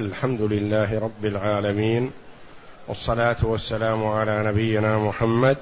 الحمد 0.00 0.40
لله 0.40 0.98
رب 0.98 1.24
العالمين 1.24 2.10
والصلاة 2.88 3.36
والسلام 3.42 4.06
على 4.06 4.44
نبينا 4.46 4.98
محمد 4.98 5.56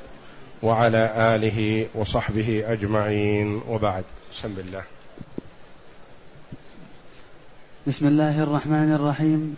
وعلى 0.62 1.12
آله 1.16 1.86
وصحبه 1.94 2.64
أجمعين 2.66 3.60
وبعد. 3.68 4.04
بسم 4.32 4.54
الله. 4.58 4.82
بسم 7.86 8.06
الله 8.06 8.42
الرحمن 8.42 8.92
الرحيم. 8.92 9.56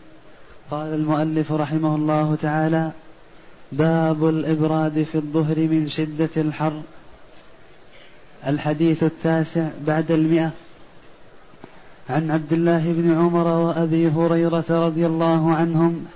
قال 0.71 0.95
المؤلف 0.95 1.53
رحمه 1.53 1.97
الله 1.97 2.35
تعالى 2.35 2.91
باب 3.73 4.29
الإبراد 4.29 5.03
في 5.03 5.15
الظهر 5.15 5.57
من 5.57 5.89
شدة 5.89 6.31
الحر. 6.37 6.83
الحديث 8.47 9.03
التاسع 9.03 9.69
بعد 9.87 10.11
المئة. 10.11 10.51
عن 12.11 12.31
عبد 12.31 12.53
الله 12.53 12.93
بن 12.93 13.15
عمر 13.15 13.47
وأبي 13.47 14.09
هريرة 14.09 14.65
رضي 14.71 15.07
الله 15.07 15.55
عنهم 15.55 16.07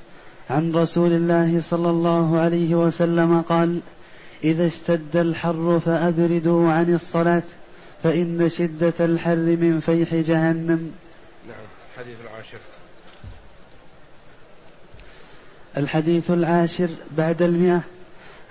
عن 0.51 0.75
رسول 0.75 1.13
الله 1.13 1.61
صلى 1.61 1.91
الله 1.91 2.39
عليه 2.39 2.75
وسلم 2.75 3.41
قال 3.41 3.81
إذا 4.45 4.67
اشتد 4.67 5.17
الحر 5.17 5.81
فأبردوا 5.85 6.73
عن 6.73 6.95
الصلاة 6.95 7.43
فإن 8.03 8.49
شدة 8.49 8.93
الحر 9.01 9.37
من 9.37 9.81
فيح 9.81 10.15
جهنم. 10.15 10.93
نعم 11.49 11.67
الحديث 11.97 12.17
العاشر. 12.21 12.59
الحديث 15.77 16.31
العاشر 16.31 16.89
بعد 17.17 17.43
المئة 17.43 17.81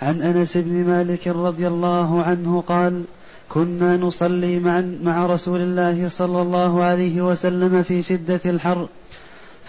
عن 0.02 0.22
أنس 0.22 0.58
بن 0.58 0.84
مالك 0.84 1.28
رضي 1.28 1.68
الله 1.68 2.24
عنه 2.24 2.64
قال 2.68 3.04
كنا 3.50 3.98
نصلي 3.98 4.60
مع, 4.60 4.82
مع 5.04 5.26
رسول 5.26 5.62
الله 5.62 6.10
صلى 6.10 6.42
الله 6.42 6.84
عليه 6.84 7.22
وسلم 7.22 7.84
في 7.84 8.02
شدة 8.02 8.40
الحر 8.46 8.88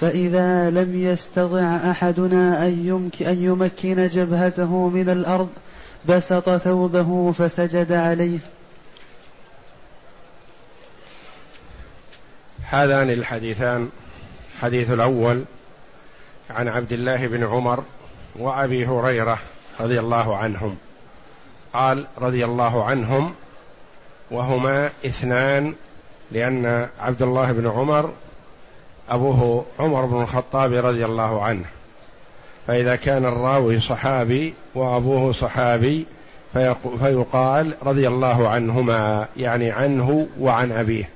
فإذا 0.01 0.71
لم 0.71 1.03
يستطع 1.03 1.91
أحدنا 1.91 2.67
أن, 2.67 2.87
يمك 2.87 3.23
أن 3.23 3.43
يمكن 3.43 4.09
جبهته 4.09 4.89
من 4.89 5.09
الأرض 5.09 5.49
بسط 6.09 6.51
ثوبه 6.51 7.33
فسجد 7.33 7.93
عليه. 7.93 8.39
هذان 12.63 13.11
الحديثان 13.11 13.89
الحديث 14.55 14.91
الأول 14.91 15.45
عن 16.51 16.69
عبد 16.69 16.93
الله 16.93 17.27
بن 17.27 17.45
عمر 17.45 17.85
وأبي 18.39 18.87
هريرة 18.87 19.39
رضي 19.81 20.01
الله 20.01 20.37
عنهم. 20.37 20.77
قال 21.73 22.07
رضي 22.19 22.45
الله 22.45 22.85
عنهم 22.85 23.35
وهما 24.31 24.91
اثنان 25.07 25.75
لأن 26.33 26.89
عبد 27.01 27.23
الله 27.23 27.53
بن 27.53 27.67
عمر 27.67 28.13
أبوه 29.11 29.65
عمر 29.79 30.05
بن 30.05 30.23
الخطاب 30.23 30.73
رضي 30.73 31.05
الله 31.05 31.43
عنه. 31.43 31.65
فإذا 32.67 32.97
كان 32.97 33.25
الراوي 33.25 33.81
صحابي 33.81 34.55
وأبوه 34.75 35.33
صحابي 35.33 36.07
فيقال 36.99 37.75
رضي 37.83 38.09
الله 38.09 38.49
عنهما 38.49 39.29
يعني 39.37 39.71
عنه 39.71 40.27
وعن 40.41 40.73
أبيه. 40.73 41.09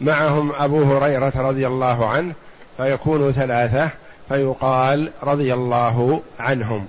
معهم 0.00 0.52
أبو 0.52 0.82
هريرة 0.82 1.32
رضي 1.36 1.66
الله 1.66 2.06
عنه 2.06 2.34
فيكون 2.76 3.32
ثلاثة 3.32 3.90
فيقال 4.28 5.10
رضي 5.22 5.54
الله 5.54 6.22
عنهم. 6.38 6.86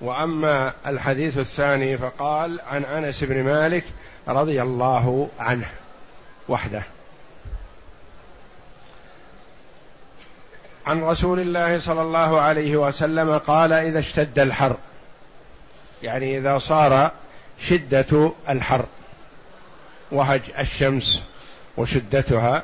وأما 0.00 0.72
الحديث 0.86 1.38
الثاني 1.38 1.98
فقال 1.98 2.60
عن 2.72 2.84
أنس 2.84 3.24
بن 3.24 3.42
مالك 3.42 3.84
رضي 4.28 4.62
الله 4.62 5.28
عنه 5.38 5.66
وحده. 6.48 6.82
عن 10.86 11.02
رسول 11.02 11.40
الله 11.40 11.78
صلى 11.78 12.02
الله 12.02 12.40
عليه 12.40 12.76
وسلم 12.76 13.38
قال 13.38 13.72
إذا 13.72 13.98
اشتد 13.98 14.38
الحر. 14.38 14.76
يعني 16.02 16.38
إذا 16.38 16.58
صار 16.58 17.10
شدة 17.60 18.32
الحر 18.48 18.84
وهج 20.12 20.40
الشمس 20.58 21.22
وشدتها 21.76 22.62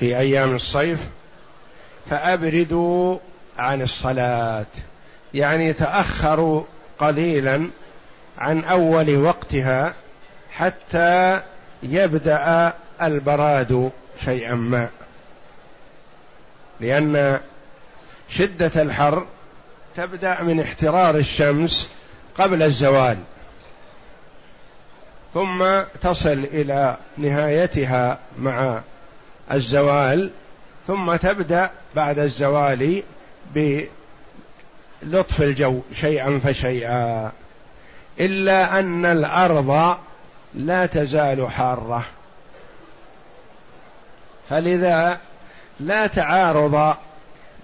في 0.00 0.18
أيام 0.18 0.54
الصيف 0.54 1.08
فأبردوا 2.10 3.18
عن 3.58 3.82
الصلاة. 3.82 4.66
يعني 5.34 5.72
تأخروا 5.72 6.62
قليلا 6.98 7.70
عن 8.38 8.64
أول 8.64 9.16
وقتها 9.16 9.94
حتى 10.58 11.40
يبدأ 11.82 12.72
البراد 13.02 13.90
شيئا 14.24 14.54
ما. 14.54 14.88
لأن 16.80 17.40
شدة 18.28 18.82
الحر 18.82 19.26
تبدأ 19.96 20.42
من 20.42 20.60
احترار 20.60 21.16
الشمس 21.16 21.90
قبل 22.34 22.62
الزوال 22.62 23.18
ثم 25.34 25.80
تصل 26.00 26.46
إلى 26.52 26.96
نهايتها 27.18 28.18
مع 28.38 28.80
الزوال 29.52 30.30
ثم 30.86 31.16
تبدأ 31.16 31.70
بعد 31.94 32.18
الزوال 32.18 33.02
بلطف 33.54 35.42
الجو 35.42 35.80
شيئا 35.94 36.40
فشيئا. 36.44 37.32
إلا 38.20 38.78
أن 38.78 39.04
الأرض 39.04 39.96
لا 40.54 40.86
تزال 40.86 41.50
حارة. 41.50 42.04
فلذا 44.50 45.18
لا 45.80 46.06
تعارض 46.06 46.96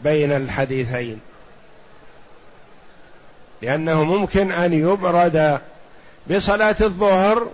بين 0.04 0.32
الحديثين. 0.32 1.20
لأنه 3.62 4.04
ممكن 4.04 4.52
أن 4.52 4.72
يبرد 4.72 5.60
بصلاة 6.30 6.76
الظهر 6.80 7.50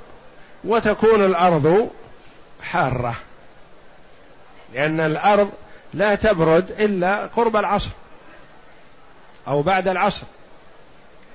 وتكون 0.64 1.24
الأرض 1.24 1.90
حارة. 2.62 3.16
لأن 4.74 5.00
الأرض 5.00 5.50
لا 5.94 6.14
تبرد 6.14 6.70
إلا 6.70 7.26
قرب 7.26 7.56
العصر 7.56 7.90
أو 9.48 9.62
بعد 9.62 9.88
العصر. 9.88 10.26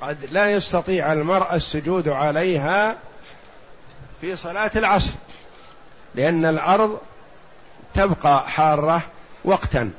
قد 0.02 0.18
لا 0.32 0.52
يستطيع 0.52 1.14
المرء 1.14 1.56
السجود 1.56 2.10
عليها 2.10 2.96
في 4.24 4.36
صلاة 4.36 4.72
العصر 4.76 5.14
لأن 6.16 6.46
الأرض 6.46 7.00
تبقى 7.94 8.50
حارة 8.50 9.02
وقتا. 9.46 9.92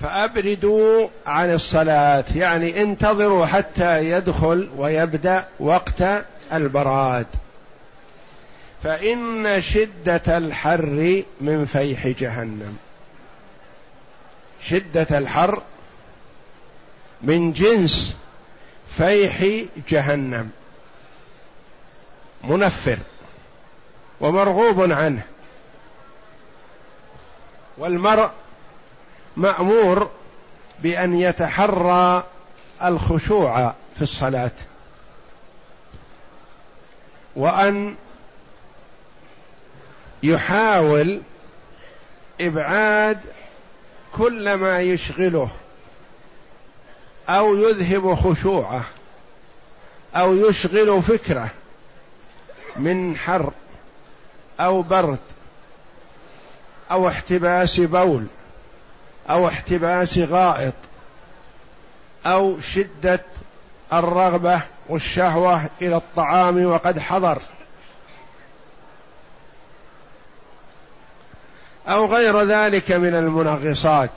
فأبردوا 0.00 1.08
عن 1.26 1.52
الصلاة 1.52 2.24
يعني 2.36 2.82
انتظروا 2.82 3.46
حتى 3.46 4.10
يدخل 4.10 4.70
ويبدأ 4.76 5.48
وقت 5.60 6.04
البراد. 6.52 7.26
فإن 8.82 9.60
شدة 9.60 10.38
الحر 10.38 11.22
من 11.40 11.64
فيح 11.64 12.06
جهنم. 12.06 12.76
شدة 14.62 15.18
الحر 15.18 15.62
من 17.22 17.52
جنس 17.52 18.16
فيح 18.96 19.64
جهنم. 19.88 20.50
منفر 22.48 22.98
ومرغوب 24.20 24.92
عنه. 24.92 25.22
والمرء 27.78 28.30
مأمور 29.36 30.10
بأن 30.82 31.14
يتحرى 31.14 32.24
الخشوع 32.84 33.74
في 33.96 34.02
الصلاة. 34.02 34.50
وأن 37.36 37.94
يحاول 40.22 41.22
إبعاد 42.40 43.20
كل 44.12 44.54
ما 44.54 44.80
يشغله 44.80 45.48
أو 47.28 47.56
يذهب 47.56 48.14
خشوعه 48.14 48.84
أو 50.14 50.34
يشغل 50.34 51.02
فكره. 51.02 51.50
من 52.76 53.16
حر 53.16 53.52
أو 54.60 54.82
برد 54.82 55.18
أو 56.90 57.08
احتباس 57.08 57.80
بول 57.80 58.26
أو 59.30 59.48
احتباس 59.48 60.18
غائط 60.18 60.74
أو 62.26 62.60
شدة 62.60 63.20
الرغبة 63.92 64.62
والشهوة 64.88 65.70
إلى 65.82 65.96
الطعام 65.96 66.64
وقد 66.64 66.98
حضر 66.98 67.38
أو 71.88 72.06
غير 72.06 72.42
ذلك 72.42 72.92
من 72.92 73.14
المنغصات. 73.14 74.10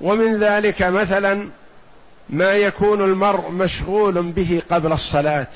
ومن 0.00 0.40
ذلك 0.40 0.82
مثلا 0.82 1.48
ما 2.28 2.52
يكون 2.52 3.02
المرء 3.02 3.50
مشغول 3.50 4.22
به 4.22 4.62
قبل 4.70 4.92
الصلاة. 4.92 5.46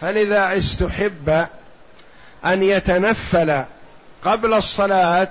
فلذا 0.00 0.56
استحب 0.56 1.46
أن 2.44 2.62
يتنفل 2.62 3.64
قبل 4.24 4.54
الصلاة 4.54 5.28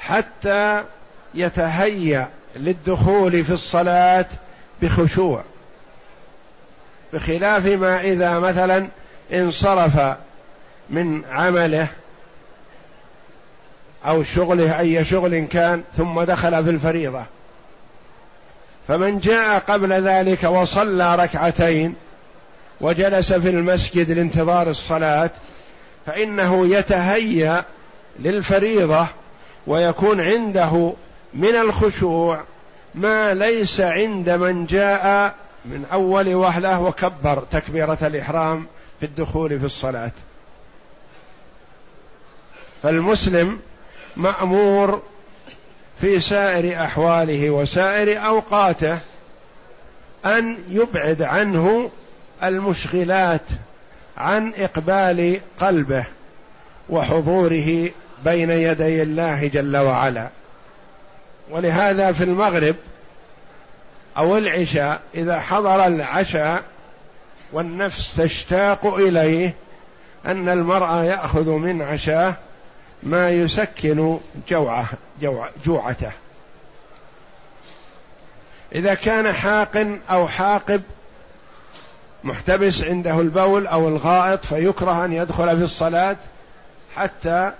حتى 0.00 0.84
يتهيأ 1.34 2.28
للدخول 2.56 3.44
في 3.44 3.52
الصلاة 3.52 4.26
بخشوع. 4.82 5.42
بخلاف 7.12 7.66
ما 7.66 8.00
إذا 8.00 8.38
مثلا 8.38 8.88
انصرف 9.32 10.16
من 10.90 11.24
عمله 11.30 11.86
أو 14.06 14.22
شغله 14.22 14.78
أي 14.78 15.04
شغل 15.04 15.38
كان 15.38 15.82
ثم 15.96 16.20
دخل 16.22 16.64
في 16.64 16.70
الفريضة. 16.70 17.24
فمن 18.88 19.18
جاء 19.18 19.58
قبل 19.58 19.92
ذلك 19.92 20.44
وصلى 20.44 21.14
ركعتين 21.14 21.94
وجلس 22.80 23.32
في 23.32 23.50
المسجد 23.50 24.10
لانتظار 24.10 24.70
الصلاة 24.70 25.30
فإنه 26.06 26.66
يتهيأ 26.66 27.64
للفريضة 28.18 29.06
ويكون 29.66 30.20
عنده 30.20 30.92
من 31.34 31.56
الخشوع 31.56 32.40
ما 32.94 33.34
ليس 33.34 33.80
عند 33.80 34.30
من 34.30 34.66
جاء 34.66 35.34
من 35.64 35.84
أول 35.92 36.34
وهلة 36.34 36.80
وكبر 36.80 37.44
تكبيرة 37.50 37.98
الإحرام 38.02 38.66
في 39.00 39.06
الدخول 39.06 39.58
في 39.58 39.66
الصلاة. 39.66 40.10
فالمسلم 42.82 43.60
مأمور 44.16 45.02
في 46.00 46.20
سائر 46.20 46.84
أحواله 46.84 47.50
وسائر 47.50 48.26
أوقاته 48.26 48.98
أن 50.24 50.58
يبعد 50.68 51.22
عنه 51.22 51.90
المشغلات 52.44 53.40
عن 54.16 54.52
إقبال 54.56 55.40
قلبه 55.60 56.04
وحضوره 56.88 57.90
بين 58.24 58.50
يدي 58.50 59.02
الله 59.02 59.46
جل 59.46 59.76
وعلا. 59.76 60.28
ولهذا 61.50 62.12
في 62.12 62.24
المغرب 62.24 62.76
أو 64.18 64.38
العشاء 64.38 65.00
إذا 65.14 65.40
حضر 65.40 65.86
العشاء 65.86 66.62
والنفس 67.52 68.16
تشتاق 68.16 68.86
إليه 68.86 69.54
أن 70.26 70.48
المرء 70.48 71.04
يأخذ 71.04 71.50
من 71.50 71.82
عشاه 71.82 72.34
ما 73.02 73.30
يسكن 73.30 74.18
جوعه 74.48 74.88
جوع 75.22 75.48
جوعته. 75.64 76.10
إذا 78.74 78.94
كان 78.94 79.32
حاق 79.32 79.98
أو 80.10 80.28
حاقب 80.28 80.82
محتبس 82.24 82.84
عنده 82.84 83.20
البول 83.20 83.66
أو 83.66 83.88
الغائط 83.88 84.44
فيكره 84.44 85.04
أن 85.04 85.12
يدخل 85.12 85.56
في 85.56 85.64
الصلاة 85.64 86.16
حتى 86.96 87.52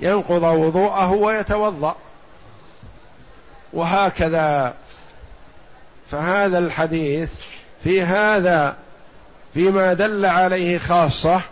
ينقض 0.00 0.42
وضوءه 0.42 1.12
ويتوضأ. 1.12 1.96
وهكذا. 3.72 4.74
فهذا 6.10 6.58
الحديث 6.58 7.30
في 7.84 8.02
هذا 8.02 8.76
فيما 9.54 9.92
دل 9.92 10.26
عليه 10.26 10.78
خاصة 10.78 11.42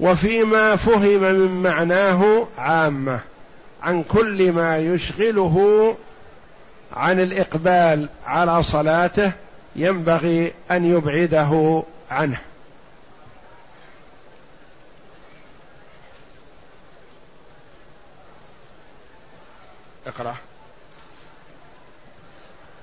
وفيما 0.00 0.76
فهم 0.76 1.20
من 1.22 1.62
معناه 1.62 2.46
عامة 2.58 3.20
عن 3.82 4.02
كل 4.02 4.52
ما 4.52 4.78
يشغله 4.78 5.96
عن 6.96 7.20
الإقبال 7.20 8.08
على 8.26 8.62
صلاته 8.62 9.32
ينبغي 9.76 10.52
أن 10.70 10.84
يبعده 10.84 11.82
عنه. 12.10 12.38
اقرأ. 20.06 20.34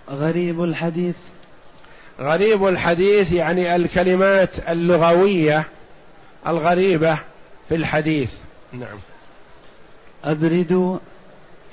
غريب 0.09 0.63
الحديث. 0.63 1.15
غريب 2.19 2.67
الحديث 2.67 3.31
يعني 3.31 3.75
الكلمات 3.75 4.69
اللغوية 4.69 5.67
الغريبة 6.47 7.19
في 7.69 7.75
الحديث. 7.75 8.31
نعم. 8.73 8.97
أبرد 10.23 10.99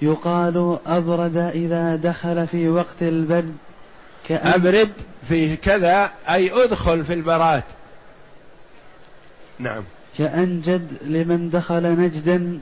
يقال 0.02 0.78
أبرد 0.86 1.36
إذا 1.36 1.96
دخل 1.96 2.46
في 2.46 2.68
وقت 2.68 3.02
البرد. 3.02 3.56
كأن 4.28 4.52
أبرد 4.52 4.92
في 5.28 5.56
كذا 5.56 6.10
أي 6.28 6.64
أدخل 6.64 7.04
في 7.04 7.12
البراد. 7.12 7.62
نعم. 9.58 9.84
كأنجد 10.18 10.98
لمن 11.02 11.50
دخل 11.50 11.82
نجدا. 11.82 12.60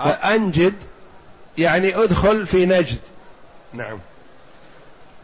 أنجد 0.00 0.74
يعني 1.58 1.96
أدخل 1.96 2.46
في 2.46 2.66
نجد. 2.66 2.98
نعم. 3.72 3.98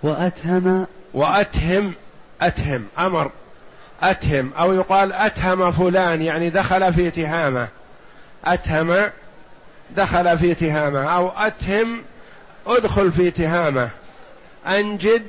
وأتهم 0.02 0.87
وأتهم 1.14 1.93
أتهم 2.40 2.87
أمر. 2.99 3.31
أتهم 4.02 4.52
أو 4.58 4.72
يقال 4.72 5.12
أتهم 5.12 5.72
فلان 5.72 6.22
يعني 6.22 6.50
دخل 6.50 6.94
في 6.94 7.11
تهامة. 7.11 7.69
أتهم 8.44 9.11
دخل 9.96 10.38
في 10.38 10.55
تهامة. 10.55 11.05
أو 11.05 11.28
أتهم 11.28 12.02
أدخل 12.67 13.12
في 13.12 13.31
تهامة. 13.31 13.90
أنجد 14.67 15.22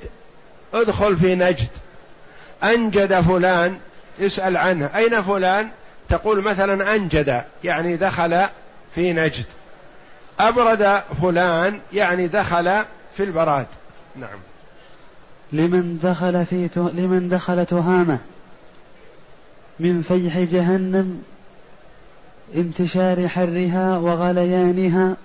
ادخل 0.74 1.18
في 1.18 1.36
نجد. 1.36 1.70
أنجد 2.64 3.22
فلان 3.22 3.78
يسأل 4.20 4.58
عنه. 4.58 4.86
أين 4.96 5.22
فلان؟ 5.22 5.70
تقول 6.10 6.42
مثلا 6.42 6.96
أنجد 6.96 7.44
يعني 7.64 7.98
دخل 7.98 8.46
في 8.96 9.14
نجد. 9.14 9.46
أبرد 10.40 11.04
فلان 11.22 11.80
يعني 11.94 12.28
دخل 12.28 12.84
في 13.18 13.24
البراد. 13.24 13.68
نعم. 14.16 14.40
لمن 15.54 16.00
دخل 16.04 16.46
في 16.46 16.70
لمن 16.76 17.30
دخل 17.30 17.66
تهامة. 17.66 18.18
من 19.80 20.02
فيح 20.02 20.40
جهنم 20.40 21.24
انتشار 22.56 23.28
حرها 23.28 23.98
وغليانها. 23.98 25.16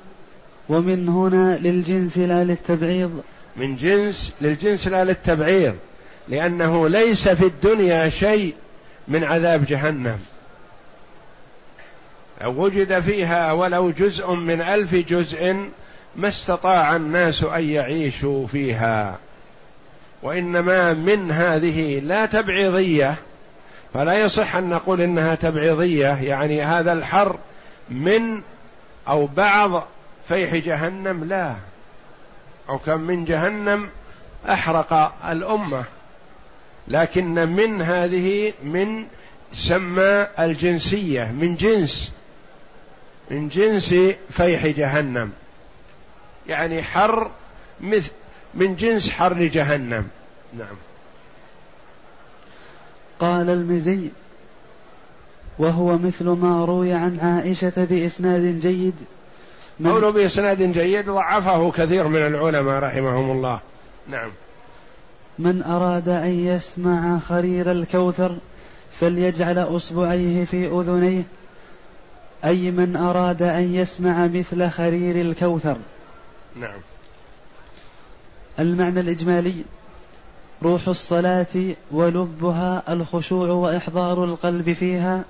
ومن 0.68 1.08
هنا 1.08 1.58
للجنس 1.58 2.18
لا 2.18 2.44
للتبعيض. 2.44 3.22
من 3.56 3.76
جنس 3.76 4.32
للجنس 4.40 4.88
لا 4.88 5.04
للتبعيض 5.04 5.74
لأنه 6.28 6.88
ليس 6.88 7.28
في 7.28 7.44
الدنيا 7.44 8.08
شيء 8.08 8.54
من 9.08 9.24
عذاب 9.24 9.66
جهنم. 9.66 10.18
لو 12.40 12.64
وجد 12.64 13.00
فيها 13.00 13.52
ولو 13.52 13.90
جزء 13.90 14.30
من 14.30 14.60
ألف 14.60 14.94
جزء 14.94 15.56
ما 16.16 16.28
استطاع 16.28 16.96
الناس 16.96 17.42
أن 17.42 17.64
يعيشوا 17.64 18.46
فيها. 18.46 19.18
وإنما 20.22 20.92
من 20.92 21.30
هذه 21.30 22.00
لا 22.00 22.26
تبعيضية 22.26 23.14
فلا 23.94 24.14
يصح 24.14 24.56
أن 24.56 24.68
نقول 24.68 25.00
إنها 25.00 25.34
تبعيضية. 25.34 26.22
يعني 26.22 26.62
هذا 26.62 26.92
الحر 26.92 27.38
من 27.90 28.40
أو 29.08 29.26
بعض 29.26 29.86
فيح 30.28 30.54
جهنم 30.54 31.24
لا. 31.24 31.56
أو 32.68 32.78
كم 32.78 33.00
من 33.00 33.24
جهنم 33.24 33.88
أحرق 34.48 34.92
الأمة. 35.26 35.84
لكن 36.88 37.48
من 37.48 37.82
هذه 37.82 38.52
من 38.62 39.06
سمى 39.52 40.26
الجنسية 40.38 41.24
من 41.24 41.56
جنس 41.56 42.12
من 43.30 43.48
جنس 43.48 43.94
فيح 44.30 44.66
جهنم. 44.66 45.30
يعني 46.46 46.82
حر 46.82 47.30
مثل 47.80 48.10
من 48.54 48.76
جنس 48.76 49.10
حر 49.10 49.42
جهنم. 49.42 50.08
نعم. 50.58 50.76
قال 53.20 53.50
المزي 53.50 54.10
وهو 55.58 55.98
مثل 55.98 56.28
ما 56.28 56.64
روي 56.64 56.92
عن 56.92 57.20
عائشة 57.20 57.84
بإسناد 57.84 58.60
جيد 58.60 58.94
قوله 59.84 60.10
بإسناد 60.10 60.72
جيد 60.72 61.10
ضعفه 61.10 61.70
كثير 61.70 62.08
من 62.08 62.26
العلماء 62.26 62.82
رحمهم 62.82 63.30
الله. 63.30 63.60
نعم. 64.08 64.30
من 65.38 65.62
أراد 65.62 66.08
أن 66.08 66.46
يسمع 66.46 67.18
خرير 67.18 67.72
الكوثر 67.72 68.36
فليجعل 69.00 69.58
أصبعيه 69.58 70.44
في 70.44 70.66
أذنيه. 70.66 71.22
أي 72.44 72.70
من 72.70 72.96
أراد 72.96 73.42
أن 73.42 73.74
يسمع 73.74 74.26
مثل 74.26 74.70
خرير 74.70 75.20
الكوثر. 75.20 75.76
نعم. 76.56 76.78
المعنى 78.58 79.00
الإجمالي 79.00 79.54
روح 80.62 80.88
الصلاة 80.88 81.74
ولبها 81.90 82.82
الخشوع 82.88 83.48
وإحضار 83.48 84.24
القلب 84.24 84.72
فيها. 84.72 85.24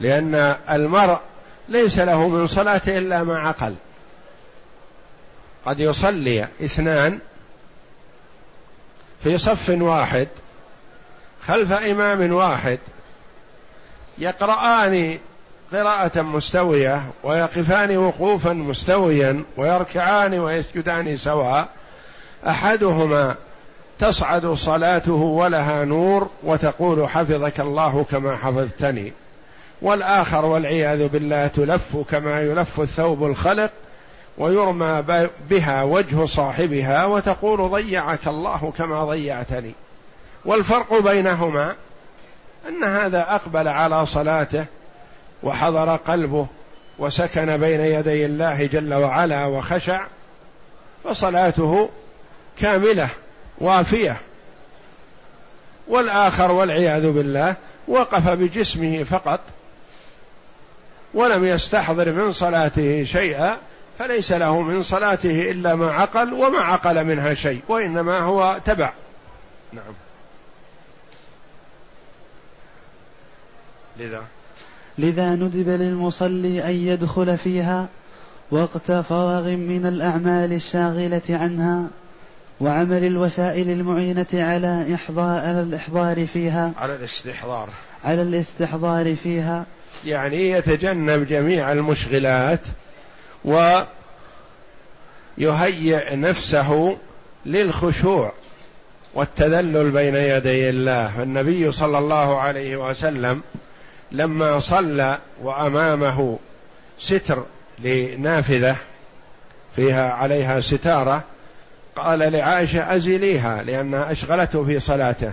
لأن 0.00 0.56
المرء 0.70 1.18
ليس 1.68 1.98
له 1.98 2.28
من 2.28 2.46
صلاته 2.46 2.98
إلا 2.98 3.22
ما 3.22 3.38
عقل 3.38 3.74
قد 5.66 5.80
يصلي 5.80 6.48
اثنان 6.64 7.18
في 9.24 9.38
صف 9.38 9.68
واحد 9.70 10.28
خلف 11.46 11.72
إمام 11.72 12.32
واحد 12.32 12.78
يقرآن 14.18 15.18
قراءة 15.72 16.22
مستوية 16.22 17.10
ويقفان 17.22 17.96
وقوفا 17.96 18.52
مستويا 18.52 19.44
ويركعان 19.56 20.34
ويسجدان 20.34 21.16
سواء 21.16 21.68
أحدهما 22.48 23.34
تصعد 23.98 24.46
صلاته 24.46 25.12
ولها 25.12 25.84
نور 25.84 26.30
وتقول 26.42 27.08
حفظك 27.08 27.60
الله 27.60 28.04
كما 28.10 28.36
حفظتني. 28.36 29.12
والآخر 29.82 30.44
والعياذ 30.44 31.08
بالله 31.08 31.46
تلف 31.46 31.96
كما 32.10 32.40
يلف 32.40 32.80
الثوب 32.80 33.24
الخلق 33.24 33.70
ويرمى 34.38 35.04
بها 35.50 35.82
وجه 35.82 36.26
صاحبها 36.26 37.04
وتقول 37.04 37.70
ضيعك 37.70 38.26
الله 38.26 38.72
كما 38.78 39.04
ضيعتني. 39.04 39.74
والفرق 40.44 40.98
بينهما 40.98 41.74
أن 42.68 42.84
هذا 42.84 43.34
أقبل 43.34 43.68
على 43.68 44.06
صلاته 44.06 44.66
وحضر 45.42 45.96
قلبه 45.96 46.46
وسكن 46.98 47.56
بين 47.56 47.80
يدي 47.80 48.26
الله 48.26 48.66
جل 48.66 48.94
وعلا 48.94 49.46
وخشع 49.46 50.06
فصلاته 51.04 51.88
كاملة 52.58 53.08
وافية. 53.58 54.16
والآخر 55.88 56.52
والعياذ 56.52 57.10
بالله 57.10 57.56
وقف 57.88 58.28
بجسمه 58.28 59.02
فقط 59.02 59.40
ولم 61.14 61.44
يستحضر 61.44 62.12
من 62.12 62.32
صلاته 62.32 63.04
شيئا 63.04 63.56
فليس 63.98 64.32
له 64.32 64.60
من 64.60 64.82
صلاته 64.82 65.50
إلا 65.50 65.74
ما 65.74 65.92
عقل 65.92 66.32
وما 66.32 66.58
عقل 66.58 67.04
منها 67.04 67.34
شيء 67.34 67.60
وإنما 67.68 68.18
هو 68.18 68.60
تبع. 68.64 68.92
نعم. 69.72 69.94
لذا؟ 73.98 74.22
لذا 74.98 75.34
ندب 75.34 75.68
للمصلي 75.68 76.64
أن 76.64 76.70
يدخل 76.70 77.38
فيها 77.38 77.88
وقت 78.50 78.92
فراغ 78.92 79.50
من 79.50 79.86
الأعمال 79.86 80.52
الشاغلة 80.52 81.22
عنها 81.30 81.86
وعمل 82.60 83.04
الوسائل 83.04 83.70
المعينة 83.70 84.26
على 84.34 84.94
إحضار 84.94 85.40
على 85.40 85.62
الإحضار 85.62 86.26
فيها. 86.26 86.72
على 86.78 86.94
الاستحضار. 86.94 87.68
على 88.04 88.22
الاستحضار 88.22 89.16
فيها. 89.16 89.64
يعني 90.06 90.50
يتجنب 90.50 91.26
جميع 91.26 91.72
المشغلات 91.72 92.60
ويهيئ 95.38 96.16
نفسه 96.16 96.96
للخشوع 97.46 98.32
والتذلل 99.14 99.90
بين 99.90 100.14
يدي 100.14 100.70
الله. 100.70 101.22
النبي 101.22 101.72
صلى 101.72 101.98
الله 101.98 102.40
عليه 102.40 102.76
وسلم 102.76 103.42
لما 104.12 104.58
صلى 104.58 105.18
وأمامه 105.42 106.38
ستر 106.98 107.44
لنافذة 107.78 108.76
فيها 109.76 110.12
عليها 110.12 110.60
ستارة 110.60 111.24
قال 111.96 112.18
لعائشة 112.18 112.96
أزليها 112.96 113.62
لانها 113.62 114.12
أشغلته 114.12 114.64
في 114.64 114.80
صلاته. 114.80 115.32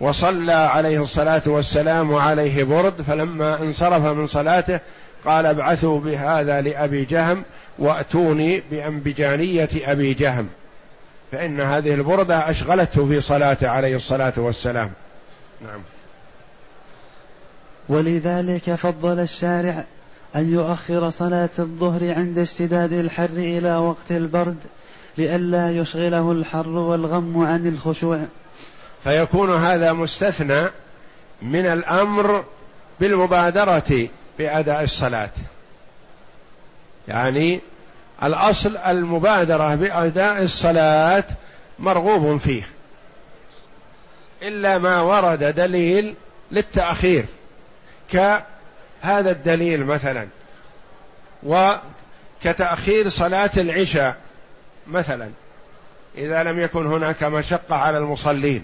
وصلى 0.00 0.52
عليه 0.52 1.02
الصلاة 1.02 1.42
والسلام 1.46 2.14
عليه 2.14 2.64
برد 2.64 3.02
فلما 3.02 3.62
انصرف 3.62 4.02
من 4.04 4.26
صلاته 4.26 4.80
قال 5.24 5.46
ابعثوا 5.46 6.00
بهذا 6.00 6.60
لأبي 6.60 7.04
جهم 7.04 7.42
وأتوني 7.78 8.62
بأنبجانية 8.70 9.68
أبي 9.74 10.14
جهم. 10.14 10.48
فإن 11.32 11.60
هذه 11.60 11.94
البردة 11.94 12.50
أشغلته 12.50 13.08
في 13.08 13.20
صلاته 13.20 13.68
عليه 13.68 13.96
الصلاة 13.96 14.32
والسلام. 14.36 14.90
نعم. 15.64 15.80
ولذلك 17.88 18.74
فضل 18.74 19.20
الشارع 19.20 19.84
أن 20.36 20.52
يؤخر 20.52 21.10
صلاة 21.10 21.48
الظهر 21.58 22.14
عند 22.14 22.38
اشتداد 22.38 22.92
الحر 22.92 23.24
إلى 23.24 23.76
وقت 23.76 24.10
البرد 24.10 24.56
لئلا 25.18 25.70
يشغله 25.70 26.32
الحر 26.32 26.68
والغم 26.68 27.46
عن 27.46 27.66
الخشوع. 27.66 28.24
فيكون 29.08 29.64
هذا 29.64 29.92
مستثنى 29.92 30.62
من 31.42 31.66
الأمر 31.66 32.44
بالمبادرة 33.00 34.08
بأداء 34.38 34.82
الصلاة. 34.82 35.30
يعني 37.08 37.60
الأصل 38.22 38.76
المبادرة 38.76 39.74
بأداء 39.74 40.42
الصلاة 40.42 41.24
مرغوب 41.78 42.36
فيه. 42.36 42.62
إلا 44.42 44.78
ما 44.78 45.00
ورد 45.00 45.44
دليل 45.44 46.14
للتأخير. 46.50 47.24
كهذا 48.10 49.30
الدليل 49.30 49.84
مثلا. 49.84 50.28
وكتاخير 51.42 53.08
صلاة 53.08 53.50
العشاء 53.56 54.16
مثلا. 54.86 55.30
إذا 56.18 56.42
لم 56.42 56.60
يكن 56.60 56.86
هناك 56.86 57.24
مشقة 57.24 57.76
على 57.76 57.98
المصلين. 57.98 58.62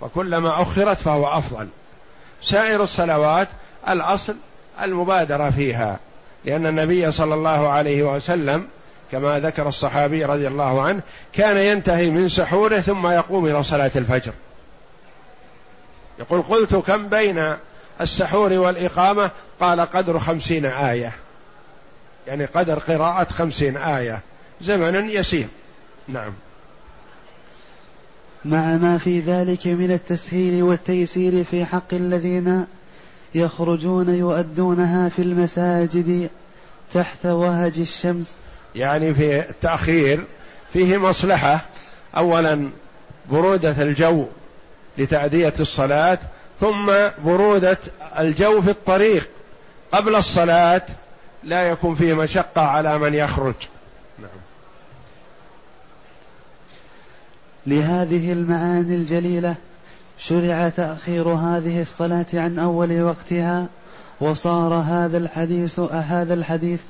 وكلما 0.00 0.62
أخرت 0.62 0.98
فهو 0.98 1.26
أفضل. 1.26 1.68
سائر 2.42 2.82
الصلوات 2.82 3.48
الأصل 3.88 4.36
المبادرة 4.82 5.50
فيها 5.50 5.98
لأن 6.44 6.66
النبي 6.66 7.12
صلى 7.12 7.34
الله 7.34 7.68
عليه 7.68 8.02
وسلم 8.02 8.68
كما 9.12 9.40
ذكر 9.40 9.68
الصحابي 9.68 10.24
رضي 10.24 10.46
الله 10.46 10.82
عنه 10.82 11.00
كان 11.32 11.56
ينتهي 11.56 12.10
من 12.10 12.28
سحوره 12.28 12.78
ثم 12.78 13.06
يقوم 13.06 13.46
إلى 13.46 13.62
صلاة 13.62 13.90
الفجر. 13.96 14.32
يقول 16.18 16.42
قلت 16.42 16.76
كم 16.76 17.08
بين 17.08 17.56
السحور 18.00 18.52
والإقامة؟ 18.52 19.30
قال 19.60 19.80
قدر 19.80 20.18
خمسين 20.18 20.66
آية. 20.66 21.12
يعني 22.26 22.44
قدر 22.44 22.78
قراءة 22.78 23.32
خمسين 23.32 23.76
آية. 23.76 24.20
زمن 24.60 25.08
يسير. 25.08 25.48
نعم. 26.08 26.32
مع 28.44 28.76
ما 28.76 28.98
في 28.98 29.20
ذلك 29.20 29.66
من 29.66 29.90
التسهيل 29.90 30.62
والتيسير 30.62 31.44
في 31.44 31.64
حق 31.64 31.94
الذين 31.94 32.66
يخرجون 33.34 34.14
يؤدونها 34.14 35.08
في 35.08 35.22
المساجد 35.22 36.30
تحت 36.94 37.26
وهج 37.26 37.80
الشمس. 37.80 38.36
يعني 38.74 39.14
في 39.14 39.50
التأخير 39.50 40.24
فيه 40.72 40.98
مصلحة. 40.98 41.64
أولا 42.16 42.68
برودة 43.30 43.82
الجو 43.82 44.26
لتأدية 44.98 45.54
الصلاة 45.60 46.18
ثم 46.60 46.92
برودة 47.24 47.78
الجو 48.18 48.60
في 48.60 48.70
الطريق. 48.70 49.30
قبل 49.92 50.16
الصلاة 50.16 50.82
لا 51.44 51.62
يكون 51.62 51.94
فيه 51.94 52.14
مشقة 52.14 52.62
على 52.62 52.98
من 52.98 53.14
يخرج. 53.14 53.54
لهذه 57.66 58.32
المعاني 58.32 58.94
الجليلة 58.94 59.54
شرع 60.18 60.68
تأخير 60.68 61.28
هذه 61.28 61.80
الصلاة 61.80 62.26
عن 62.34 62.58
أول 62.58 63.02
وقتها 63.02 63.66
وصار 64.20 64.74
هذا 64.74 65.18
الحديث 65.18 65.80
هذا 65.80 66.34
الحديث 66.34 66.80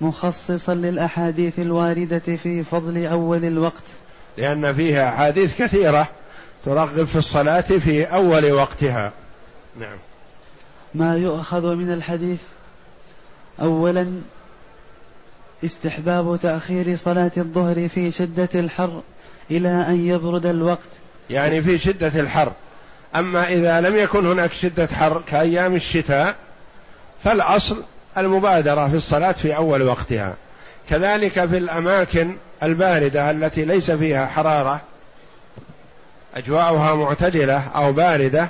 مخصصا 0.00 0.74
للأحاديث 0.74 1.58
الواردة 1.58 2.18
في 2.18 2.64
فضل 2.64 3.06
أول 3.06 3.44
الوقت. 3.44 3.82
لأن 4.38 4.74
فيها 4.74 5.08
أحاديث 5.08 5.62
كثيرة 5.62 6.08
ترغب 6.64 7.04
في 7.04 7.16
الصلاة 7.16 7.60
في 7.60 8.04
أول 8.04 8.52
وقتها. 8.52 9.12
نعم. 9.80 9.96
ما 10.94 11.16
يؤخذ 11.16 11.74
من 11.74 11.92
الحديث 11.92 12.40
أولا 13.62 14.20
استحباب 15.64 16.38
تأخير 16.42 16.96
صلاة 16.96 17.30
الظهر 17.36 17.88
في 17.88 18.10
شدة 18.10 18.48
الحر 18.54 19.02
إلى 19.50 19.68
أن 19.68 20.06
يبرد 20.06 20.46
الوقت. 20.46 20.88
يعني 21.30 21.62
في 21.62 21.78
شدة 21.78 22.20
الحر. 22.20 22.52
أما 23.16 23.48
إذا 23.48 23.80
لم 23.80 23.96
يكن 23.96 24.26
هناك 24.26 24.52
شدة 24.52 24.86
حر 24.86 25.22
كأيام 25.26 25.74
الشتاء 25.74 26.34
فالأصل 27.24 27.82
المبادرة 28.18 28.88
في 28.88 28.94
الصلاة 28.94 29.32
في 29.32 29.56
أول 29.56 29.82
وقتها. 29.82 30.34
كذلك 30.88 31.32
في 31.32 31.56
الأماكن 31.56 32.36
الباردة 32.62 33.30
التي 33.30 33.64
ليس 33.64 33.90
فيها 33.90 34.26
حرارة 34.26 34.80
أجواؤها 36.34 36.94
معتدلة 36.94 37.62
أو 37.74 37.92
باردة 37.92 38.48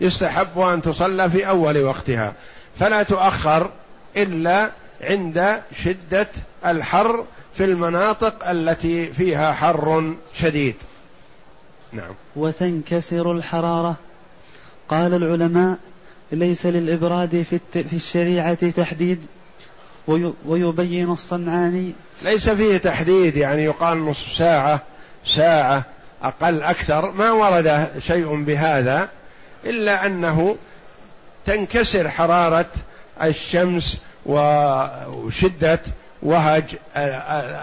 يستحب 0.00 0.58
أن 0.58 0.82
تصلى 0.82 1.30
في 1.30 1.48
أول 1.48 1.78
وقتها. 1.78 2.32
فلا 2.78 3.02
تؤخر 3.02 3.70
إلا 4.16 4.70
عند 5.02 5.62
شدة 5.84 6.28
الحر 6.66 7.24
في 7.56 7.64
المناطق 7.64 8.48
التي 8.48 9.06
فيها 9.06 9.52
حر 9.52 10.14
شديد. 10.34 10.74
نعم. 11.92 12.14
وتنكسر 12.36 13.32
الحرارة. 13.32 13.96
قال 14.88 15.14
العلماء 15.14 15.78
ليس 16.32 16.66
للإبراد 16.66 17.42
في, 17.50 17.60
في 17.72 17.96
الشريعة 17.96 18.70
تحديد. 18.70 19.26
ويبين 20.46 21.10
الصنعاني 21.10 21.92
ليس 22.22 22.50
فيه 22.50 22.76
تحديد 22.76 23.36
يعني 23.36 23.64
يقال 23.64 24.04
نصف 24.04 24.36
ساعة 24.36 24.82
ساعة 25.24 25.84
أقل 26.22 26.62
أكثر. 26.62 27.10
ما 27.10 27.30
ورد 27.30 27.90
شيء 27.98 28.44
بهذا 28.44 29.08
إلا 29.64 30.06
أنه 30.06 30.56
تنكسر 31.46 32.08
حرارة 32.08 32.66
الشمس 33.22 34.00
وشدة 34.26 35.80
وهج 36.22 36.64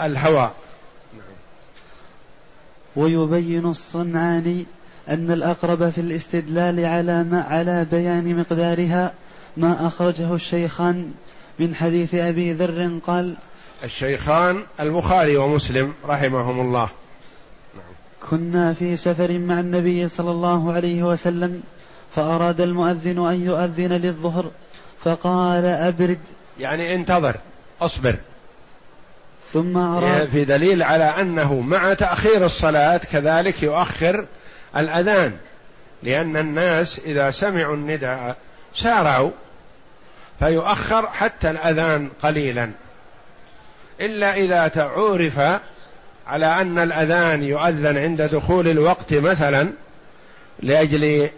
الهواء 0.06 0.54
ويبين 2.96 3.66
الصنعاني 3.66 4.66
أن 5.10 5.32
الأقرب 5.32 5.90
في 5.90 6.02
الاستدلال 6.02 6.86
على 6.86 7.24
ما 7.24 7.42
على 7.42 7.86
بيان 7.92 8.40
مقدارها 8.40 9.14
ما 9.58 9.88
أخرجه 9.88 10.34
الشيخان 10.34 11.12
من 11.60 11.76
حديث 11.76 12.16
أبي 12.16 12.54
ذر 12.54 13.00
قال 13.08 13.36
الشيخان 13.84 14.64
البخاري 14.80 15.38
ومسلم 15.38 15.94
رحمهم 16.06 16.62
الله. 16.62 16.90
كنا 18.30 18.74
في 18.74 18.98
سفر 18.98 19.38
مع 19.38 19.60
النبي 19.60 20.08
صلى 20.08 20.32
الله 20.32 20.74
عليه 20.74 21.04
وسلم 21.04 21.64
فأراد 22.16 22.62
المؤذن 22.62 23.28
أن 23.28 23.46
يؤذن 23.46 23.94
للظهر 23.94 24.46
فقال 25.04 25.66
أبرد. 25.66 26.20
يعني 26.60 26.96
انتظر 26.96 27.36
اصبر. 27.82 28.16
ثم 29.54 29.78
أراد 29.78 30.30
في 30.30 30.46
دليل 30.46 30.84
على 30.84 31.04
أنه 31.04 31.60
مع 31.60 31.94
تأخير 31.94 32.46
الصلاة 32.46 32.98
كذلك 32.98 33.64
يؤخر 33.64 34.26
الأذان 34.78 35.34
لأن 36.04 36.38
الناس 36.38 37.00
إذا 37.06 37.32
سمعوا 37.32 37.76
النداء 37.76 38.36
سارعوا 38.76 39.32
فيؤخر 40.40 41.08
حتى 41.08 41.50
الأذان 41.50 42.10
قليلا. 42.24 42.72
إلا 44.02 44.36
إذا 44.36 44.68
تعورف 44.68 45.40
على 46.28 46.46
أن 46.62 46.80
الأذان 46.80 47.44
يؤذن 47.44 47.98
عند 47.98 48.22
دخول 48.22 48.68
الوقت 48.68 49.14
مثلا 49.14 49.70
لأجل 50.60 51.30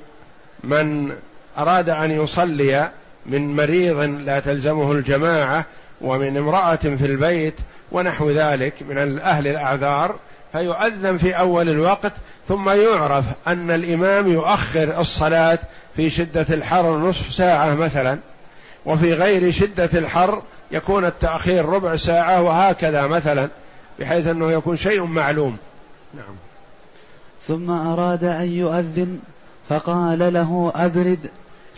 من 0.63 1.15
أراد 1.57 1.89
أن 1.89 2.11
يصلي 2.11 2.89
من 3.25 3.55
مريض 3.55 3.99
لا 3.99 4.39
تلزمه 4.39 4.91
الجماعة 4.91 5.65
ومن 6.01 6.37
امرأة 6.37 6.75
في 6.75 7.05
البيت 7.05 7.55
ونحو 7.95 8.31
ذلك 8.31 8.73
من 8.89 9.19
أهل 9.19 9.47
الأعذار 9.47 10.15
فيؤذن 10.51 11.17
في 11.17 11.37
أول 11.37 11.69
الوقت 11.69 12.11
ثم 12.47 12.69
يعرف 12.69 13.25
أن 13.47 13.71
الإمام 13.71 14.27
يؤخر 14.27 14.99
الصلاة 14.99 15.59
في 15.95 16.09
شدة 16.09 16.45
الحر 16.49 16.97
نصف 16.97 17.33
ساعة 17.33 17.75
مثلا 17.75 18.19
وفي 18.85 19.13
غير 19.13 19.51
شدة 19.51 19.89
الحر 19.93 20.41
يكون 20.71 21.05
التأخير 21.05 21.65
ربع 21.65 21.95
ساعة 21.95 22.41
وهكذا 22.41 23.07
مثلا 23.07 23.49
بحيث 23.99 24.27
أنه 24.27 24.51
يكون 24.51 24.77
شيء 24.77 25.03
معلوم. 25.03 25.57
نعم. 26.13 26.35
ثم 27.47 27.71
أراد 27.71 28.23
أن 28.23 28.47
يؤذن 28.47 29.19
فقال 29.69 30.33
له 30.33 30.71
أبرد. 30.75 31.29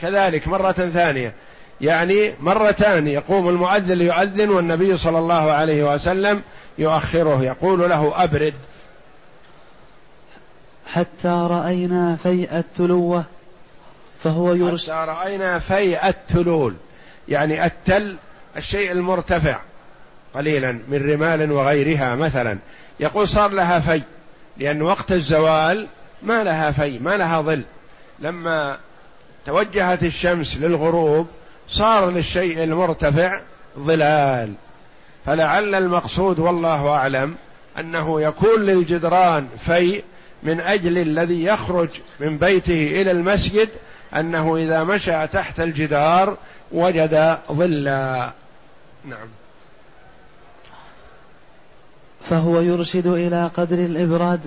كذلك 0.02 0.48
مرة 0.48 0.72
ثانية 0.72 1.34
يعني 1.82 2.34
مرتان 2.40 3.08
يقوم 3.08 3.50
المؤذن 3.50 3.98
ليؤذن 3.98 4.50
والنبي 4.50 4.98
صلى 4.98 5.20
الله 5.20 5.52
عليه 5.52 5.94
وسلم 5.94 6.42
يؤخره 6.78 7.44
يقول 7.44 7.90
له 7.90 8.24
أبرد. 8.24 8.54
حتى 10.88 11.28
رأينا 11.28 12.16
فيء 12.24 12.58
التلوة 12.58 13.24
فهو 14.24 14.54
يرشد 14.54 14.92
حتى 14.92 15.12
رأينا 15.12 15.60
فيء 15.60 16.08
التلول 16.08 16.76
يعني 17.30 17.66
التل 17.66 18.18
الشيء 18.58 18.92
المرتفع 18.92 19.60
قليلا 20.34 20.72
من 20.72 21.12
رمال 21.12 21.52
وغيرها 21.52 22.16
مثلا. 22.16 22.58
يقول 23.00 23.28
صار 23.28 23.52
لها 23.52 23.80
في 23.80 24.02
لأن 24.58 24.82
وقت 24.82 25.12
الزوال 25.12 25.88
ما 26.24 26.44
لها 26.44 26.72
في 26.72 27.00
ما 27.00 27.18
لها 27.18 27.42
ظل. 27.42 27.64
لما 28.20 28.78
توجهت 29.46 30.04
الشمس 30.04 30.58
للغروب 30.58 31.28
صار 31.70 32.10
للشيء 32.10 32.64
المرتفع 32.64 33.42
ظلال. 33.80 34.54
فلعل 35.26 35.76
المقصود 35.76 36.40
والله 36.40 36.90
أعلم 36.90 37.36
أنه 37.80 38.22
يكون 38.22 38.62
للجدران 38.62 39.48
في 39.60 40.02
من 40.44 40.60
أجل 40.60 40.98
الذي 40.98 41.44
يخرج 41.44 41.90
من 42.20 42.38
بيته 42.38 43.02
إلى 43.02 43.12
المسجد 43.12 43.70
أنه 44.16 44.58
إذا 44.58 44.84
مشى 44.84 45.28
تحت 45.28 45.60
الجدار 45.60 46.38
وجد 46.72 47.38
ظلا. 47.52 48.32
نعم. 49.06 49.28
فهو 52.30 52.60
يرشد 52.62 53.08
إلى 53.08 53.50
قدر 53.58 53.76
الإبراد 53.78 54.40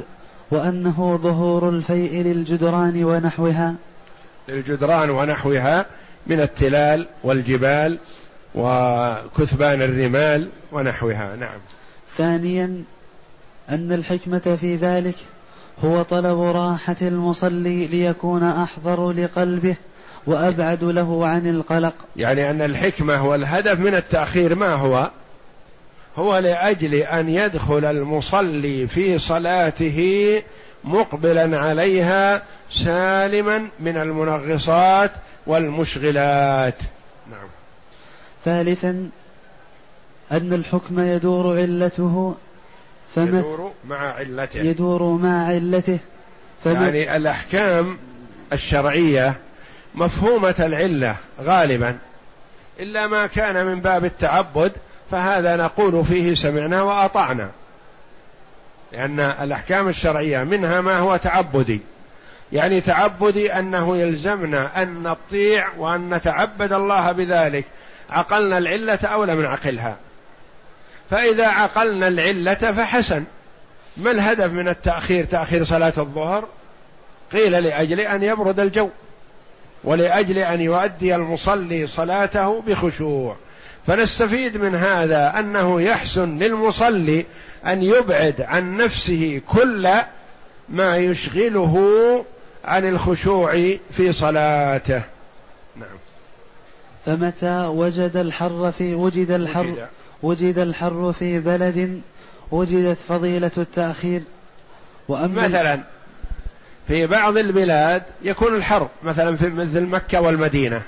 وأنه 0.51 1.21
ظهور 1.23 1.69
الفيء 1.69 2.23
للجدران 2.23 3.05
ونحوها. 3.05 3.75
للجدران 4.49 5.11
ونحوها 5.11 5.87
من 6.27 6.41
التلال 6.41 7.07
والجبال 7.25 7.99
وكثبان 8.55 9.83
الرمال 9.83 10.49
ونحوها. 10.73 11.37
نعم. 11.37 11.59
ثانيا 12.17 12.85
أن 13.71 13.93
الحكمة 13.93 14.57
في 14.61 14.77
ذلك 14.77 15.17
هو 15.85 16.03
طلب 16.03 16.41
راحة 16.41 16.97
المصلي 17.03 17.87
ليكون 17.87 18.43
أحضر 18.43 19.11
لقلبه 19.11 19.77
وأبعد 20.27 20.85
له 20.85 21.27
عن 21.27 21.47
القلق. 21.47 21.95
يعني 22.17 22.51
أن 22.51 22.63
الحكمة 22.63 23.27
والهدف 23.27 23.81
من 23.81 23.95
التأخير 23.95 24.55
ما 24.55 24.75
هو؟ 24.75 25.11
هو 26.17 26.39
لأجل 26.39 26.95
أن 26.95 27.29
يدخل 27.29 27.85
المصلي 27.85 28.87
في 28.87 29.19
صلاته 29.19 30.43
مقبلا 30.85 31.59
عليها 31.59 32.43
سالما 32.71 33.69
من 33.81 33.97
المنغصات 33.97 35.11
والمشغلات. 35.47 36.83
نعم. 37.31 37.49
ثالثا 38.45 39.11
أن 40.33 40.53
الحكم 40.53 41.01
يدور 41.01 41.59
علته 41.59 42.35
فمت 43.15 43.45
يدور 43.45 43.73
مع 43.85 44.13
علته. 44.13 44.61
يدور 44.61 45.03
مع 45.03 45.47
علته 45.47 45.99
يعني 46.67 47.17
الأحكام 47.17 47.99
الشرعية 48.53 49.37
مفهومة 49.95 50.55
العلة 50.59 51.17
غالبا. 51.43 51.99
إلا 52.81 53.07
ما 53.07 53.27
كان 53.27 53.67
من 53.67 53.81
باب 53.81 54.05
التعبد 54.05 54.73
فهذا 55.11 55.57
نقول 55.57 56.05
فيه 56.05 56.35
سمعنا 56.35 56.83
وأطعنا. 56.83 57.51
لأن 58.93 59.21
الأحكام 59.21 59.89
الشرعية 59.89 60.45
منها 60.45 60.81
ما 60.81 60.99
هو 60.99 61.17
تعبدي. 61.17 61.81
يعني 62.53 62.81
تعبدي 62.81 63.53
أنه 63.53 63.97
يلزمنا 63.97 64.83
أن 64.83 65.03
نطيع 65.03 65.69
وأن 65.79 66.15
نتعبد 66.15 66.73
الله 66.73 67.13
بذلك. 67.13 67.65
عقلنا 68.11 68.59
العلة 68.59 68.99
اولى 69.05 69.35
من 69.35 69.47
عقلها 69.47 69.97
فإذا 71.11 71.47
عقلنا 71.47 72.09
العلة 72.09 72.55
فحسن. 72.55 73.25
ما 73.97 74.11
الهدف 74.11 74.53
من 74.53 74.69
التأخير؟ 74.69 75.25
تأخير 75.25 75.65
صلاة 75.65 75.93
الظهر؟ 75.99 76.49
قيل 77.33 77.53
لأجل 77.53 78.01
أن 78.01 78.23
يبرد 78.23 78.61
الجو. 78.61 78.89
ولأجل 79.85 80.39
أن 80.39 80.61
يؤدي 80.61 81.15
المصلي 81.15 81.87
صلاته 81.87 82.61
بخشوع. 82.61 83.37
فنستفيد 83.87 84.57
من 84.57 84.75
هذا 84.75 85.35
أنه 85.39 85.81
يحسن 85.81 86.39
للمصلي 86.39 87.27
أن 87.67 87.83
يبعد 87.83 88.41
عن 88.41 88.77
نفسه 88.77 89.41
كل 89.49 89.89
ما 90.69 90.97
يشغله 90.97 92.25
عن 92.65 92.89
الخشوع 92.89 93.77
في 93.91 94.13
صلاته. 94.13 95.03
نعم. 95.77 95.99
فمتى 97.07 97.67
وجد 97.67 98.17
الحر 98.17 98.73
في 98.79 98.95
وجد 98.95 99.31
الحر 99.31 99.67
وجد, 99.67 99.87
وجد 100.23 100.59
الحر 100.59 101.13
في 101.19 101.39
بلد 101.39 102.01
وجدت 102.51 102.99
فضيلة 103.09 103.51
التأخير؟ 103.59 104.23
وأما 105.09 105.49
مثلا 105.49 105.81
في 106.89 107.07
بعض 107.07 107.37
البلاد 107.37 108.03
يكون 108.23 108.55
الحر 108.55 108.89
مثلا 109.03 109.37
في 109.37 109.49
مثل 109.49 109.87
مكة 109.87 110.21
والمدينة 110.21 110.83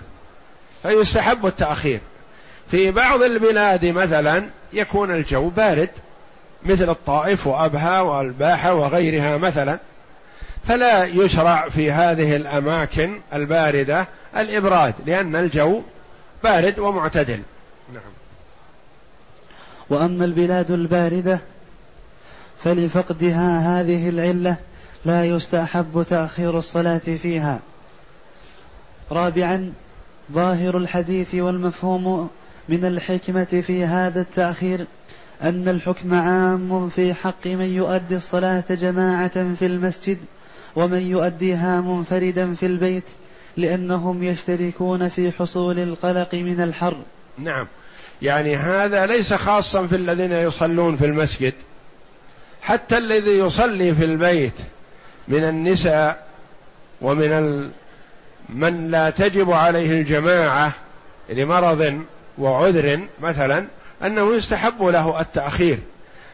فيستحب 0.82 1.46
التأخير. 1.46 2.00
في 2.70 2.90
بعض 2.90 3.22
البلاد 3.22 3.84
مثلا 3.84 4.44
يكون 4.72 5.10
الجو 5.10 5.48
بارد 5.48 5.88
مثل 6.64 6.90
الطائف 6.90 7.46
وأبها 7.46 8.00
وألباحة 8.00 8.74
وغيرها 8.74 9.36
مثلا 9.36 9.78
فلا 10.64 11.04
يشرع 11.04 11.68
في 11.68 11.92
هذه 11.92 12.36
الأماكن 12.36 13.20
الباردة 13.32 14.08
الإبراد 14.36 14.94
لأن 15.06 15.36
الجو 15.36 15.82
بارد 16.44 16.78
ومعتدل. 16.78 17.42
نعم. 17.94 18.02
وأما 19.90 20.24
البلاد 20.24 20.70
الباردة 20.70 21.38
فلفقدها 22.64 23.80
هذه 23.80 24.08
العلة 24.08 24.56
لا 25.04 25.24
يستحب 25.24 26.06
تأخير 26.10 26.58
الصلاة 26.58 26.98
فيها. 27.22 27.60
رابعا 29.10 29.72
ظاهر 30.32 30.76
الحديث 30.76 31.34
والمفهوم 31.34 32.30
من 32.68 32.84
الحكمة 32.84 33.62
في 33.66 33.84
هذا 33.84 34.20
التأخير 34.20 34.86
أن 35.42 35.68
الحكم 35.68 36.14
عام 36.14 36.88
في 36.88 37.14
حق 37.14 37.46
من 37.46 37.74
يؤدي 37.74 38.16
الصلاة 38.16 38.64
جماعة 38.70 39.54
في 39.54 39.66
المسجد 39.66 40.18
ومن 40.76 40.98
يؤديها 40.98 41.80
منفردا 41.80 42.54
في 42.54 42.66
البيت 42.66 43.04
لأنهم 43.56 44.22
يشتركون 44.22 45.08
في 45.08 45.32
حصول 45.32 45.78
القلق 45.78 46.34
من 46.34 46.60
الحر. 46.60 46.96
نعم. 47.38 47.66
يعني 48.22 48.56
هذا 48.56 49.06
ليس 49.06 49.34
خاصا 49.34 49.86
في 49.86 49.96
الذين 49.96 50.32
يصلون 50.32 50.96
في 50.96 51.06
المسجد. 51.06 51.52
حتى 52.62 52.98
الذي 52.98 53.30
يصلي 53.30 53.94
في 53.94 54.04
البيت 54.04 54.54
من 55.28 55.44
النساء 55.44 56.26
ومن 57.00 57.32
ال... 57.32 57.70
من 58.48 58.90
لا 58.90 59.10
تجب 59.10 59.50
عليه 59.50 59.90
الجماعة 59.90 60.72
لمرض 61.28 62.02
وعذر 62.38 63.00
مثلا 63.22 63.66
أنه 64.02 64.34
يستحب 64.34 64.82
له 64.82 65.20
التأخير. 65.20 65.78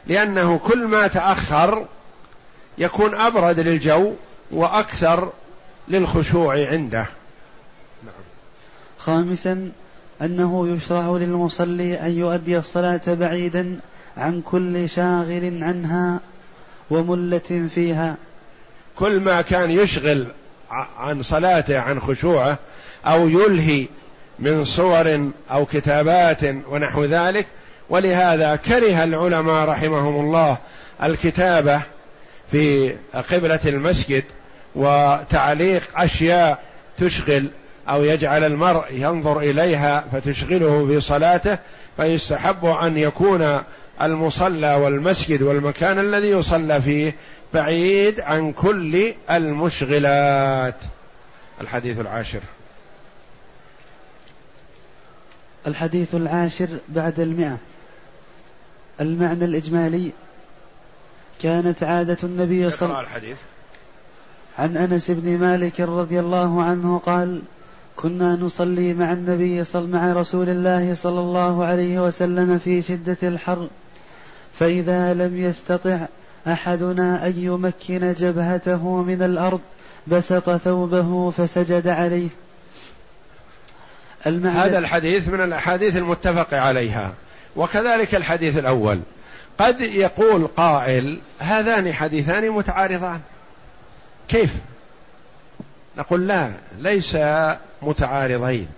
لأنه 0.07 0.59
كل 0.59 0.87
ما 0.87 1.07
تأخر 1.07 1.87
يكون 2.79 3.15
أبرد 3.15 3.61
للجو 3.61 4.13
وأكثر 4.51 5.33
للخشوع 5.89 6.67
عنده 6.67 7.07
نعم. 8.05 8.15
خامسا 8.99 9.71
أنه 10.23 10.69
يشرع 10.69 11.11
للمصلي 11.11 12.01
أن 12.01 12.19
يؤدي 12.19 12.59
الصلاة 12.59 13.01
بعيدا 13.07 13.81
عن 14.17 14.41
كل 14.41 14.89
شاغل 14.89 15.65
عنها 15.65 16.21
وملة 16.91 17.69
فيها 17.75 18.17
كل 18.97 19.21
ما 19.21 19.43
كان 19.43 19.71
يشغل 19.71 20.27
عن 20.99 21.23
صلاته 21.23 21.81
عن 21.81 22.01
خشوعه 22.01 22.59
أو 23.07 23.29
يلهي 23.29 23.87
من 24.39 24.65
صور 24.65 25.31
أو 25.51 25.67
كتابات 25.67 26.45
ونحو 26.45 27.05
ذلك 27.05 27.47
ولهذا 27.91 28.57
كره 28.57 29.05
العلماء 29.05 29.69
رحمهم 29.69 30.21
الله 30.21 30.59
الكتابة 31.03 31.83
في 32.51 32.97
قبلة 33.31 33.61
المسجد 33.67 34.25
وتعليق 34.79 35.83
أشياء 35.97 36.63
تشغل 36.99 37.49
أو 37.89 38.05
يجعل 38.05 38.45
المرء 38.45 38.85
ينظر 38.91 39.41
إليها 39.41 40.05
فتشغله 40.13 40.87
في 40.87 41.01
صلاته 41.01 41.59
فيستحب 41.97 42.65
أن 42.65 42.99
يكون 42.99 43.63
المصلى 44.03 44.75
والمسجد 44.75 45.43
والمكان 45.43 45.99
الذي 45.99 46.29
يصلى 46.29 46.83
فيه 46.83 47.15
بعيد 47.55 48.21
عن 48.21 48.53
كل 48.53 49.13
المشغلات. 49.31 50.75
الحديث 51.61 52.01
العاشر. 52.01 52.41
الحديث 55.67 56.15
العاشر 56.15 56.69
بعد 56.89 57.21
المئة. 57.21 57.59
المعنى 59.01 59.45
الإجمالي 59.45 60.11
كانت 61.43 61.83
عادة 61.83 62.19
النبي 62.23 62.71
صلى 62.71 62.87
الله 62.87 62.99
عليه 62.99 63.09
وسلم 63.09 63.37
عن 64.59 64.77
أنس 64.77 65.11
بن 65.11 65.39
مالك 65.39 65.81
رضي 65.81 66.21
الله 66.21 66.63
عنه 66.63 66.99
قال 66.99 67.43
كنا 67.97 68.37
نصلي 68.37 68.95
مع 68.95 69.13
النبي 69.13 69.65
صلى 69.65 69.87
مع 69.87 70.13
رسول 70.13 70.49
الله 70.49 70.95
صلى 70.95 71.21
الله 71.21 71.65
عليه 71.65 72.07
وسلم 72.07 72.59
في 72.59 72.83
شدة 72.83 73.17
الحر 73.23 73.69
فإذا 74.59 75.15
لم 75.15 75.37
يستطع 75.37 76.07
أحدنا 76.47 77.27
أن 77.27 77.35
يمكن 77.37 78.13
جبهته 78.13 79.03
من 79.03 79.23
الأرض 79.23 79.61
بسط 80.07 80.51
ثوبه 80.51 81.31
فسجد 81.31 81.89
عليه. 81.89 82.29
هذا 84.27 84.79
الحديث 84.79 85.29
من 85.29 85.41
الأحاديث 85.41 85.97
المتفق 85.97 86.55
عليها 86.55 87.13
وكذلك 87.57 88.15
الحديث 88.15 88.59
الأول. 88.59 89.01
قد 89.59 89.81
يقول 89.81 90.47
قائل 90.47 91.19
هذان 91.39 91.93
حديثان 91.93 92.51
متعارضان. 92.51 93.21
كيف؟ 94.29 94.55
نقول 95.97 96.29
لا 96.29 96.51
ليس 96.79 97.19
متعارضين. 97.83 98.69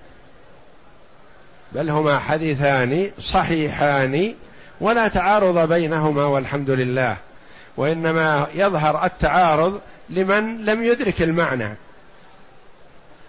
بل 1.73 1.91
هما 1.91 2.19
حديثان 2.19 3.11
صحيحان 3.21 4.35
ولا 4.81 5.09
تعارض 5.09 5.69
بينهما 5.73 6.25
والحمد 6.25 6.71
لله. 6.71 7.17
وإنما 7.77 8.47
يظهر 8.55 9.05
التعارض 9.05 9.81
لمن 10.11 10.65
لم 10.65 10.83
يدرك 10.85 11.23
المعنى. 11.23 11.77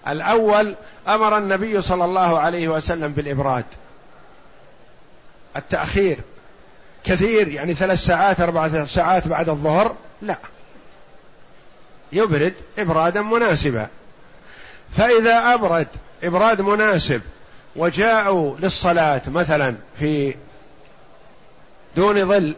الأول 0.07 0.75
أمر 1.07 1.37
النبي 1.37 1.81
صلى 1.81 2.05
الله 2.05 2.39
عليه 2.39 2.67
وسلم 2.67 3.11
بالإبراد. 3.11 3.65
التأخير. 5.55 6.17
كثير 7.03 7.47
يعني 7.47 7.73
ثلاث 7.73 7.99
ساعات 7.99 8.41
اربعه 8.41 8.85
ساعات 8.85 9.27
بعد 9.27 9.49
الظهر؟ 9.49 9.95
لا. 10.21 10.35
يبرد 12.11 12.53
إبرادا 12.77 13.21
مناسبا. 13.21 13.87
فإذا 14.97 15.53
أبرد 15.53 15.87
إبراد 16.23 16.61
مناسب 16.61 17.21
وجاءوا 17.75 18.55
للصلاة 18.59 19.21
مثلا 19.27 19.75
في 19.99 20.35
دون 21.95 22.27
ظل 22.27 22.55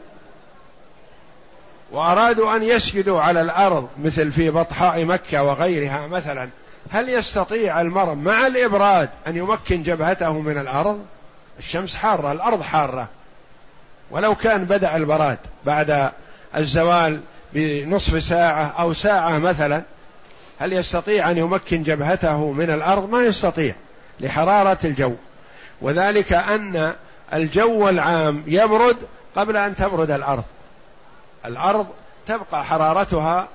وأرادوا 1.91 2.55
أن 2.55 2.63
يسجدوا 2.63 3.21
على 3.21 3.41
الأرض 3.41 3.89
مثل 4.03 4.31
في 4.31 4.49
بطحاء 4.49 5.05
مكة 5.05 5.43
وغيرها 5.43 6.07
مثلا 6.07 6.49
هل 6.89 7.09
يستطيع 7.09 7.81
المرء 7.81 8.13
مع 8.13 8.47
الإبراد 8.47 9.09
أن 9.27 9.37
يمكن 9.37 9.83
جبهته 9.83 10.39
من 10.39 10.57
الأرض؟ 10.57 11.05
الشمس 11.59 11.95
حارة 11.95 12.31
الأرض 12.31 12.61
حارة. 12.61 13.07
ولو 14.11 14.35
كان 14.35 14.65
بدأ 14.65 14.95
البراد 14.95 15.37
بعد 15.65 16.11
الزوال 16.55 17.21
بنصف 17.53 18.23
ساعة 18.23 18.73
أو 18.79 18.93
ساعة 18.93 19.37
مثلا 19.37 19.81
هل 20.59 20.73
يستطيع 20.73 21.31
أن 21.31 21.37
يمكن 21.37 21.83
جبهته 21.83 22.51
من 22.51 22.69
الأرض؟ 22.69 23.09
ما 23.09 23.23
يستطيع 23.23 23.75
لحرارة 24.19 24.77
الجو. 24.83 25.13
وذلك 25.81 26.33
أن 26.33 26.93
الجو 27.33 27.89
العام 27.89 28.43
يبرد 28.47 28.97
قبل 29.35 29.57
أن 29.57 29.75
تبرد 29.75 30.11
الأرض. 30.11 30.43
الأرض 31.45 31.87
تبقى 32.27 32.65
حرارتها 32.65 33.47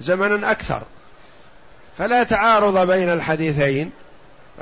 زمنا 0.00 0.50
أكثر. 0.50 0.82
فلا 1.98 2.22
تعارض 2.22 2.90
بين 2.90 3.12
الحديثين. 3.12 3.90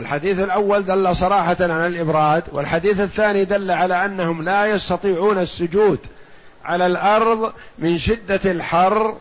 الحديث 0.00 0.40
الأول 0.40 0.84
دل 0.84 1.16
صراحة 1.16 1.56
على 1.60 1.86
الإبراد 1.86 2.42
والحديث 2.52 3.00
الثاني 3.00 3.44
دل 3.44 3.70
على 3.70 4.04
أنهم 4.04 4.42
لا 4.42 4.66
يستطيعون 4.66 5.38
السجود. 5.38 5.98
على 6.66 6.86
الأرض 6.86 7.52
من 7.78 7.98
شدة 7.98 8.40
الحر 8.52 9.16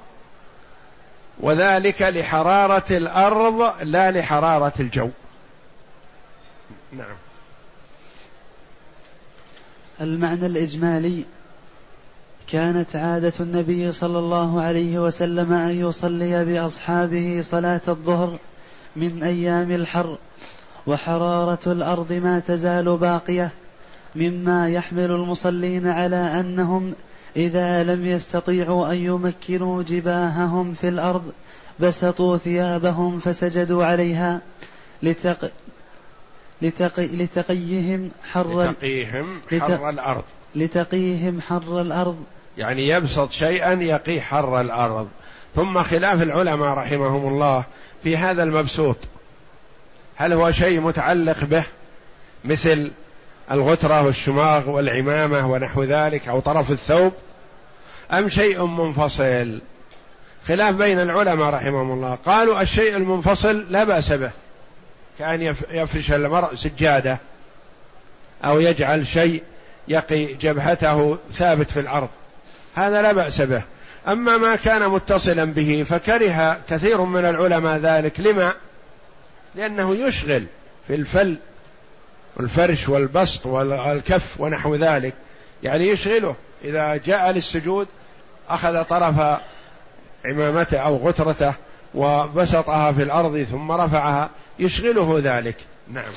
وذلك 1.40 2.02
لحرارة 2.02 2.84
الأرض 2.92 3.74
لا 3.84 4.12
لحرارة 4.12 4.74
الجو. 4.80 5.10
نعم. 6.92 7.16
المعنى 10.02 10.46
الإجمالي 10.46 11.26
كانت 12.48 12.96
عادة 12.96 13.34
النبي 13.40 13.92
صلى 13.92 14.20
الله 14.20 14.62
عليه 14.62 15.00
وسلم 15.00 15.54
أن 15.54 15.80
يصلي 15.80 16.46
بأصحابه 16.46 17.42
صلاة 17.44 17.82
الظهر 17.88 18.38
من 18.96 19.24
أيام 19.24 19.72
الحر 19.72 20.18
وحرارة 20.88 21.60
الأرض 21.68 22.14
ما 22.14 22.40
تزال 22.40 22.98
باقية 22.98 23.52
مما 24.16 24.70
يحمل 24.70 25.12
المصلين 25.12 25.88
على 25.88 26.16
أنهم 26.16 26.94
إذا 27.36 27.84
لم 27.84 28.06
يستطيعوا 28.06 28.92
أن 28.92 28.96
يمكنوا 28.96 29.84
جباههم 29.84 30.74
في 30.74 30.88
الأرض 30.88 31.32
بسطوا 31.80 32.38
ثيابهم 32.38 33.20
فسجدوا 33.20 33.86
عليها 33.86 34.42
لتق... 35.04 35.52
لتقي... 36.62 37.08
لتقيهم 37.08 38.12
حر 38.32 38.64
لتقيهم 38.64 39.26
حر 39.60 39.90
الأرض. 39.90 40.24
لتقيهم 40.56 41.42
حر 41.42 41.82
الأرض. 41.82 42.24
يعني 42.58 42.88
يبسط 42.88 43.32
شيئا 43.32 43.74
يقي 43.74 44.22
حر 44.22 44.62
الأرض. 44.62 45.08
ثم 45.56 45.84
خلاف 45.84 46.22
العلماء 46.22 46.74
رحمهم 46.74 47.28
الله 47.28 47.64
في 48.04 48.18
هذا 48.18 48.44
المبسوط. 48.44 48.98
هل 50.16 50.34
هو 50.34 50.52
شيء 50.52 50.80
متعلق 50.80 51.44
به؟ 51.44 51.64
مثل 52.46 52.92
الغترة 53.52 54.02
والشماغ 54.02 54.70
والعمامة 54.70 55.52
ونحو 55.52 55.84
ذلك 55.84 56.28
أو 56.28 56.40
طرف 56.40 56.72
الثوب؟ 56.72 57.14
أم 58.12 58.30
شيء 58.30 58.66
منفصل؟ 58.66 59.60
خلاف 60.48 60.76
بين 60.76 61.00
العلماء 61.00 61.50
رحمهم 61.50 61.92
الله. 61.92 62.18
قالوا 62.26 62.62
الشيء 62.62 62.96
المنفصل 62.96 63.66
لا 63.70 63.84
بأس 63.84 64.12
به. 64.12 64.32
كأن 65.20 65.42
يفرش 65.72 66.12
المرء 66.12 66.56
سجادة 66.56 67.18
أو 68.46 68.60
يجعل 68.60 69.08
شيء 69.08 69.44
يقي 69.88 70.26
جبهته 70.26 71.18
ثابت 71.34 71.72
في 71.72 71.80
الأرض. 71.80 72.10
هذا 72.76 73.02
لا 73.02 73.12
بأس 73.12 73.42
به. 73.42 73.62
أما 74.08 74.38
ما 74.38 74.56
كان 74.56 74.90
متصلا 74.90 75.46
به 75.46 75.86
فكره 75.90 76.58
كثير 76.70 77.02
من 77.02 77.26
العلماء 77.26 77.78
ذلك. 77.78 78.20
لما؟ 78.20 78.54
لأنه 79.56 79.96
يشغل 79.96 80.44
في 80.88 80.96
الفل 80.96 81.36
والفرش 82.38 82.90
والبسط 82.90 83.46
والكف 83.46 84.40
ونحو 84.40 84.76
ذلك. 84.76 85.14
يعني 85.64 85.88
يشغله. 85.88 86.36
إذا 86.66 86.96
جاء 86.96 87.32
للسجود 87.32 87.88
أخذ 88.50 88.84
طرف 88.84 89.40
عمامته 90.26 90.78
أو 90.78 90.98
غترته 90.98 91.54
وبسطها 91.96 92.92
في 92.92 93.04
الأرض 93.04 93.44
ثم 93.44 93.72
رفعها 93.72 94.30
يشغله 94.60 95.20
ذلك. 95.24 95.56
نعم. 95.94 96.12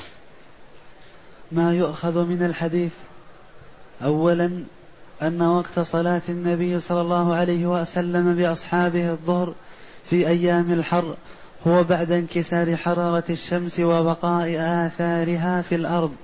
ما 1.51 1.73
يؤخذ 1.73 2.25
من 2.25 2.45
الحديث 2.45 2.91
أولا 4.03 4.63
أن 5.21 5.41
وقت 5.41 5.79
صلاة 5.79 6.21
النبي 6.29 6.79
صلى 6.79 7.01
الله 7.01 7.35
عليه 7.35 7.65
وسلم 7.65 8.35
بأصحابه 8.35 9.09
الظهر 9.11 9.53
في 10.09 10.27
أيام 10.27 10.71
الحر 10.71 11.15
هو 11.67 11.83
بعد 11.83 12.11
انكسار 12.11 12.75
حرارة 12.75 13.23
الشمس 13.29 13.79
وبقاء 13.79 14.55
آثارها 14.59 15.61
في 15.61 15.75
الأرض. 15.75 16.15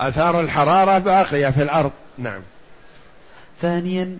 آثار 0.00 0.40
الحرارة 0.40 0.98
باقية 0.98 1.50
في 1.50 1.62
الأرض. 1.62 1.92
نعم. 2.18 2.42
ثانيا 3.62 4.18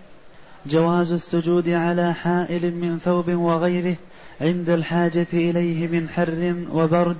جواز 0.65 1.11
السجود 1.11 1.69
على 1.69 2.13
حائل 2.13 2.75
من 2.75 2.99
ثوب 3.05 3.29
وغيره 3.29 3.95
عند 4.41 4.69
الحاجة 4.69 5.27
إليه 5.33 5.87
من 5.87 6.09
حر 6.09 6.55
وبرد 6.71 7.17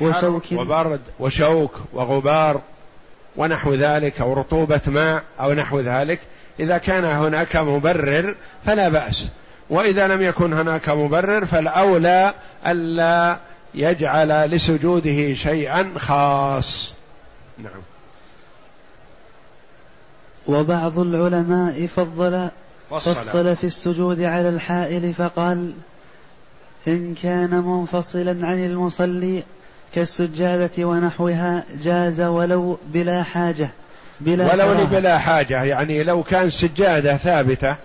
وشوك. 0.00 0.52
وبرد 0.52 1.00
وشوك 1.20 1.74
وغبار 1.92 2.60
ونحو 3.36 3.74
ذلك 3.74 4.20
أو 4.20 4.32
رطوبة 4.32 4.80
ماء 4.86 5.22
أو 5.40 5.52
نحو 5.52 5.80
ذلك. 5.80 6.20
إذا 6.60 6.78
كان 6.78 7.04
هناك 7.04 7.56
مبرر 7.56 8.34
فلا 8.66 8.88
بأس. 8.88 9.28
وإذا 9.70 10.08
لم 10.08 10.22
يكن 10.22 10.52
هناك 10.52 10.88
مبرر 10.88 11.46
فالأولى 11.46 12.34
ألا 12.66 13.38
يجعل 13.74 14.50
لسجوده 14.50 15.34
شيئا 15.34 15.92
خاص. 15.98 16.94
نعم. 17.58 17.95
وبعض 20.48 20.98
العلماء 20.98 21.86
فضل 21.96 22.48
فصل, 22.90 23.14
فصل 23.14 23.56
في 23.56 23.64
السجود 23.64 24.20
على 24.20 24.48
الحائل 24.48 25.14
فقال 25.14 25.72
إن 26.88 27.14
كان 27.22 27.50
منفصلا 27.50 28.46
عن 28.46 28.64
المصلي 28.64 29.42
كالسجادة 29.94 30.84
ونحوها 30.84 31.64
جاز 31.82 32.20
ولو 32.20 32.78
بلا 32.86 33.22
حاجة 33.22 33.68
بلا 34.20 34.64
ولو 34.64 34.86
بلا 34.86 35.18
حاجة 35.18 35.64
يعني 35.64 36.02
لو 36.02 36.22
كان 36.22 36.50
سجادة 36.50 37.16
ثابتة 37.16 37.76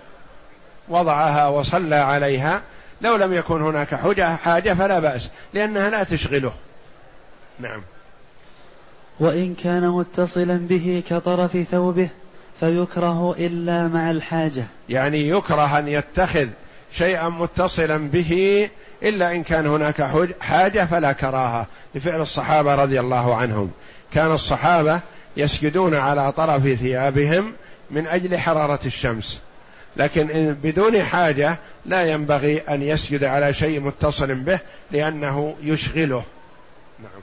وضعها 0.88 1.48
وصلى 1.48 1.96
عليها 1.96 2.62
لو 3.00 3.16
لم 3.16 3.32
يكن 3.32 3.62
هناك 3.62 3.94
حجة 3.94 4.36
حاجة 4.36 4.74
فلا 4.74 4.98
بأس 4.98 5.30
لأنها 5.54 5.90
لا 5.90 6.02
تشغله. 6.02 6.52
نعم. 7.60 7.82
وإن 9.20 9.54
كان 9.54 9.88
متصلا 9.88 10.56
به 10.56 11.02
كطرف 11.08 11.56
ثوبه 11.70 12.08
فيكره 12.62 13.34
إلا 13.38 13.88
مع 13.88 14.10
الحاجة. 14.10 14.64
يعني 14.88 15.28
يكره 15.28 15.78
أن 15.78 15.88
يتخذ 15.88 16.46
شيئا 16.92 17.28
متصلا 17.28 17.96
به 17.96 18.68
إلا 19.02 19.32
إن 19.32 19.42
كان 19.42 19.66
هناك 19.66 20.08
حاجة 20.40 20.84
فلا 20.84 21.12
كراهة. 21.12 21.66
لفعل 21.94 22.20
الصحابة 22.20 22.74
رضي 22.74 23.00
الله 23.00 23.36
عنهم. 23.36 23.70
كان 24.12 24.32
الصحابة 24.32 25.00
يسجدون 25.36 25.94
على 25.94 26.32
طرف 26.32 26.62
ثيابهم 26.62 27.52
من 27.90 28.06
أجل 28.06 28.38
حرارة 28.38 28.80
الشمس. 28.86 29.40
لكن 29.96 30.56
بدون 30.62 31.02
حاجة 31.02 31.56
لا 31.86 32.02
ينبغي 32.04 32.58
أن 32.58 32.82
يسجد 32.82 33.24
على 33.24 33.54
شيء 33.54 33.80
متصل 33.80 34.34
به 34.34 34.58
لأنه 34.90 35.54
يشغله. 35.62 36.22
نعم. 36.98 37.22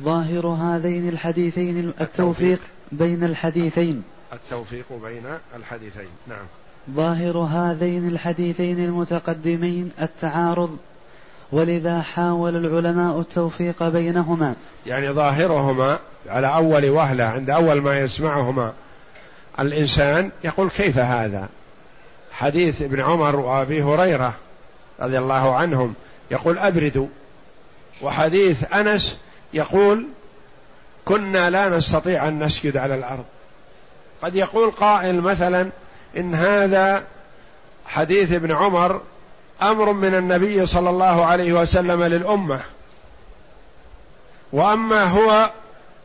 ظاهر 0.00 0.46
هذين 0.46 1.08
الحديثين 1.08 1.78
التوفيق, 1.78 2.00
التوفيق. 2.00 2.60
بين 2.92 3.24
الحديثين. 3.24 4.02
التوفيق 4.32 4.84
بين 5.02 5.22
الحديثين. 5.56 6.08
نعم. 6.28 6.46
ظاهر 6.90 7.38
هذين 7.38 8.08
الحديثين 8.08 8.84
المتقدمين 8.84 9.90
التعارض 10.00 10.76
ولذا 11.52 12.02
حاول 12.02 12.56
العلماء 12.56 13.20
التوفيق 13.20 13.88
بينهما. 13.88 14.54
يعني 14.86 15.10
ظاهرهما 15.10 15.98
على 16.28 16.46
أول 16.46 16.90
وهلة 16.90 17.24
عند 17.24 17.50
أول 17.50 17.80
ما 17.80 18.00
يسمعهما 18.00 18.72
الإنسان 19.60 20.30
يقول 20.44 20.70
كيف 20.70 20.98
هذا؟ 20.98 21.48
حديث 22.32 22.82
ابن 22.82 23.00
عمر 23.00 23.36
وأبي 23.36 23.82
هريرة 23.82 24.34
رضي 25.00 25.18
الله 25.18 25.54
عنهم 25.54 25.94
يقول 26.30 26.58
أبردوا 26.58 27.06
وحديث 28.02 28.72
أنس 28.72 29.18
يقول 29.54 30.06
كنا 31.04 31.50
لا 31.50 31.68
نستطيع 31.68 32.28
أن 32.28 32.38
نسجد 32.44 32.76
على 32.76 32.94
الأرض. 32.94 33.24
قد 34.22 34.36
يقول 34.36 34.70
قائل 34.70 35.20
مثلا 35.20 35.70
إن 36.16 36.34
هذا 36.34 37.04
حديث 37.86 38.32
ابن 38.32 38.52
عمر 38.52 39.00
أمر 39.62 39.92
من 39.92 40.14
النبي 40.14 40.66
صلى 40.66 40.90
الله 40.90 41.24
عليه 41.24 41.52
وسلم 41.52 42.02
للأمة. 42.02 42.60
وأما 44.52 45.04
هو 45.04 45.50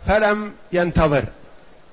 فلم 0.07 0.53
ينتظر. 0.71 1.23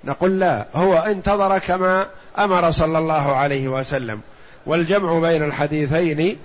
نقول 0.04 0.40
لا 0.40 0.66
هو 0.74 0.98
انتظر 0.98 1.58
كما 1.58 2.06
أمر 2.38 2.70
صلى 2.70 2.98
الله 2.98 3.36
عليه 3.36 3.68
وسلم. 3.68 4.20
والجمع 4.66 5.18
بين 5.18 5.42
الحديثين 5.42 6.36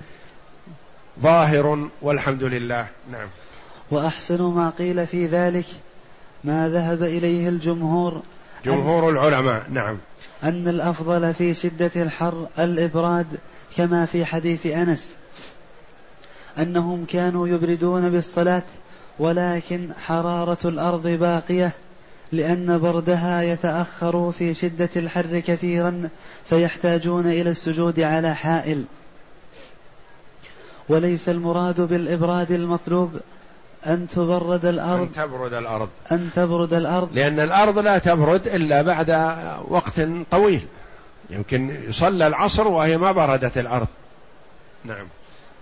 ظاهر 1.22 1.88
والحمد 2.02 2.44
لله. 2.44 2.88
نعم. 3.12 3.28
وأحسن 3.92 4.42
ما 4.42 4.72
قيل 4.80 5.08
في 5.08 5.26
ذلك 5.26 5.66
ما 6.44 6.70
ذهب 6.70 7.04
إليه 7.04 7.50
الجمهور 7.50 8.22
جمهور 8.66 9.10
العلماء 9.10 9.64
نعم. 9.70 9.98
أن 10.44 10.68
الأفضل 10.68 11.34
في 11.34 11.54
شدة 11.54 11.92
الحر 11.96 12.48
الإبراد 12.60 13.28
كما 13.78 14.06
في 14.06 14.26
حديث 14.26 14.66
أنس 14.66 15.14
أنهم 16.60 17.06
كانوا 17.06 17.48
يبردون 17.48 18.10
بالصلاة 18.10 18.64
ولكن 19.20 19.90
حرارة 20.06 20.58
الأرض 20.66 21.08
باقية 21.08 21.72
لأن 22.32 22.80
بردها 22.80 23.42
يتأخر 23.42 24.32
في 24.32 24.54
شدة 24.54 24.90
الحر 24.96 25.40
كثيرا 25.40 26.10
فيحتاجون 26.50 27.28
إلى 27.28 27.50
السجود 27.50 28.00
على 28.00 28.36
حائل. 28.36 28.84
وليس 30.90 31.30
المراد 31.30 31.82
بالإبراد 31.82 32.52
المطلوب 32.52 33.20
أن 33.88 34.08
تبرد 34.08 34.66
الأرض؟ 34.66 35.02
أن 35.02 35.14
تبرد 35.14 35.54
الأرض. 35.54 35.90
أن 36.12 36.30
تبرد 36.36 36.74
الأرض؟ 36.74 37.10
لأن 37.14 37.40
الأرض 37.40 37.80
لا 37.80 37.98
تبرد 37.98 38.48
إلا 38.48 38.82
بعد 38.82 39.10
وقت 39.68 40.02
طويل. 40.32 40.68
يمكن 41.30 41.90
يصلى 41.90 42.28
العصر 42.28 42.68
وهي 42.68 42.98
ما 42.98 43.12
بردت 43.12 43.58
الأرض. 43.58 43.88
نعم. 44.86 45.08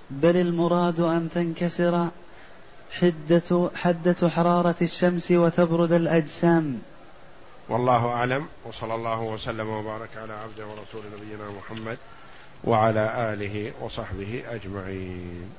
بل 0.09 0.35
المراد 0.35 0.99
أن 0.99 1.29
تنكسر 1.35 2.07
حدة 2.91 3.69
حدة 3.75 4.29
حرارة 4.29 4.75
الشمس 4.81 5.31
وتبرد 5.31 5.91
الأجسام. 5.91 6.81
والله 7.69 8.07
أعلم. 8.07 8.45
وصلى 8.65 8.95
الله 8.95 9.21
وسلم 9.21 9.69
وبارك 9.69 10.09
على 10.21 10.33
عبده 10.33 10.65
ورسول 10.65 11.01
نبينا 11.17 11.49
محمد 11.59 11.97
وعلى 12.63 13.33
آله 13.33 13.71
وصحبه 13.81 14.43
أجمعين. 14.49 15.49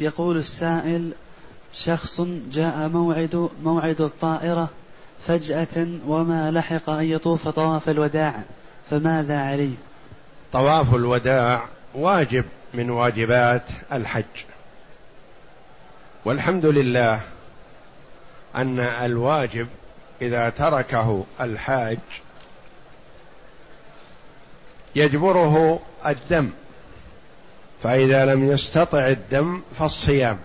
يقول 0.00 0.36
السائل 0.36 1.12
شخص 1.72 2.20
جاء 2.52 2.88
موعد 2.88 3.50
موعد 3.62 4.00
الطائرة 4.00 4.68
فجأة 5.26 5.88
وما 6.06 6.50
لحق 6.50 6.90
أن 6.90 7.04
يطوف 7.04 7.48
طواف 7.48 7.88
الوداع 7.88 8.42
فماذا 8.90 9.40
عليه؟ 9.40 9.74
طواف 10.52 10.94
الوداع 10.94 11.64
واجب 11.94 12.44
من 12.74 12.90
واجبات 12.90 13.64
الحج 13.92 14.24
والحمد 16.24 16.66
لله 16.66 17.20
أن 18.56 18.80
الواجب 18.80 19.68
إذا 20.22 20.48
تركه 20.48 21.24
الحاج 21.40 21.98
يجبره 24.94 25.80
الدم 26.06 26.50
فإذا 27.82 28.24
لم 28.24 28.50
يستطع 28.50 29.08
الدم 29.08 29.62
فالصيام. 29.78 30.38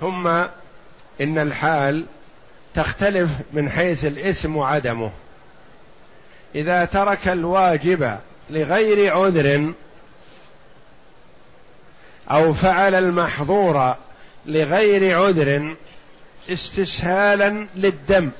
ثم 0.00 0.26
إن 1.20 1.38
الحال 1.38 2.04
تختلف 2.74 3.30
من 3.52 3.70
حيث 3.70 4.04
الإثم 4.04 4.56
وعدمه. 4.56 5.10
إذا 6.54 6.84
ترك 6.84 7.28
الواجب 7.28 8.16
لغير 8.50 9.16
عذر 9.16 9.72
أو 12.30 12.52
فعل 12.52 12.94
المحظور 12.94 13.94
لغير 14.46 15.18
عذر 15.18 15.76
استسهالا 16.50 17.66
للدم 17.76 18.30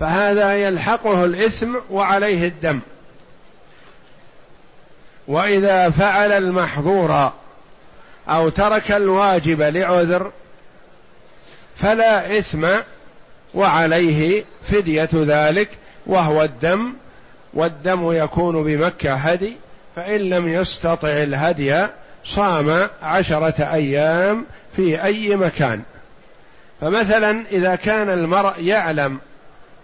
فهذا 0.00 0.56
يلحقه 0.56 1.24
الإثم 1.24 1.76
وعليه 1.90 2.48
الدم. 2.48 2.80
وإذا 5.28 5.90
فعل 5.90 6.32
المحظور 6.32 7.32
أو 8.28 8.48
ترك 8.48 8.92
الواجب 8.92 9.62
لعذر 9.62 10.32
فلا 11.76 12.38
إثم 12.38 12.66
وعليه 13.54 14.44
فدية 14.62 15.08
ذلك 15.14 15.68
وهو 16.06 16.42
الدم 16.42 16.92
والدم 17.54 18.12
يكون 18.12 18.64
بمكة 18.64 19.14
هدي 19.14 19.56
فإن 19.96 20.20
لم 20.20 20.48
يستطع 20.48 21.08
الهدي 21.08 21.86
صام 22.24 22.88
عشرة 23.02 23.72
أيام 23.72 24.46
في 24.76 25.04
أي 25.04 25.36
مكان. 25.36 25.82
فمثلا 26.80 27.44
إذا 27.52 27.74
كان 27.74 28.10
المرء 28.10 28.52
يعلم 28.58 29.18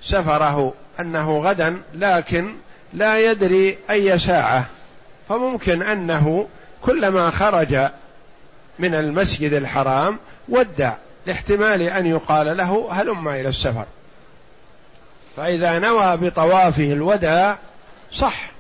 سفره 0.03 0.75
أنه 1.01 1.39
غدا 1.39 1.77
لكن 1.95 2.55
لا 2.95 3.31
يدري 3.31 3.79
أي 3.91 4.19
ساعة 4.19 4.67
فممكن 5.31 5.83
أنه 5.83 6.49
كلما 6.83 7.31
خرج 7.31 7.77
من 8.79 8.95
المسجد 8.95 9.53
الحرام 9.53 10.19
ودع 10.49 10.93
لاحتمال 11.27 11.83
أن 11.83 12.07
يقال 12.07 12.57
له 12.57 12.89
هلم 12.93 13.29
إلى 13.29 13.49
السفر. 13.49 13.85
فإذا 15.37 15.79
نوى 15.79 16.17
بطوافه 16.17 16.93
الوداع 16.93 17.57
صح 18.13 18.51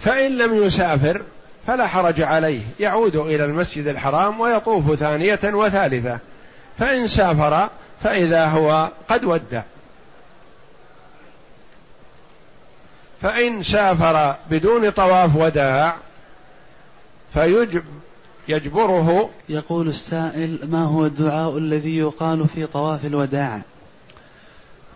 فإن 0.00 0.38
لم 0.38 0.54
يسافر 0.64 1.22
فلا 1.66 1.86
حرج 1.86 2.20
عليه 2.20 2.60
يعود 2.80 3.16
إلى 3.16 3.44
المسجد 3.44 3.86
الحرام 3.86 4.40
ويطوف 4.40 4.94
ثانية 4.94 5.40
وثالثة 5.44 6.18
فإن 6.78 7.06
سافر 7.06 7.68
فإذا 8.02 8.46
هو 8.46 8.88
قد 9.08 9.24
ودع. 9.24 9.62
فإن 13.22 13.62
سافر 13.62 14.34
بدون 14.50 14.90
طواف 14.90 15.36
وداع 15.36 15.94
فيجب 17.34 17.84
يجبره 18.48 19.30
يقول 19.48 19.88
السائل 19.88 20.58
ما 20.70 20.84
هو 20.84 21.06
الدعاء 21.06 21.58
الذي 21.58 21.96
يقال 21.96 22.48
في 22.48 22.66
طواف 22.66 23.04
الوداع؟ 23.04 23.60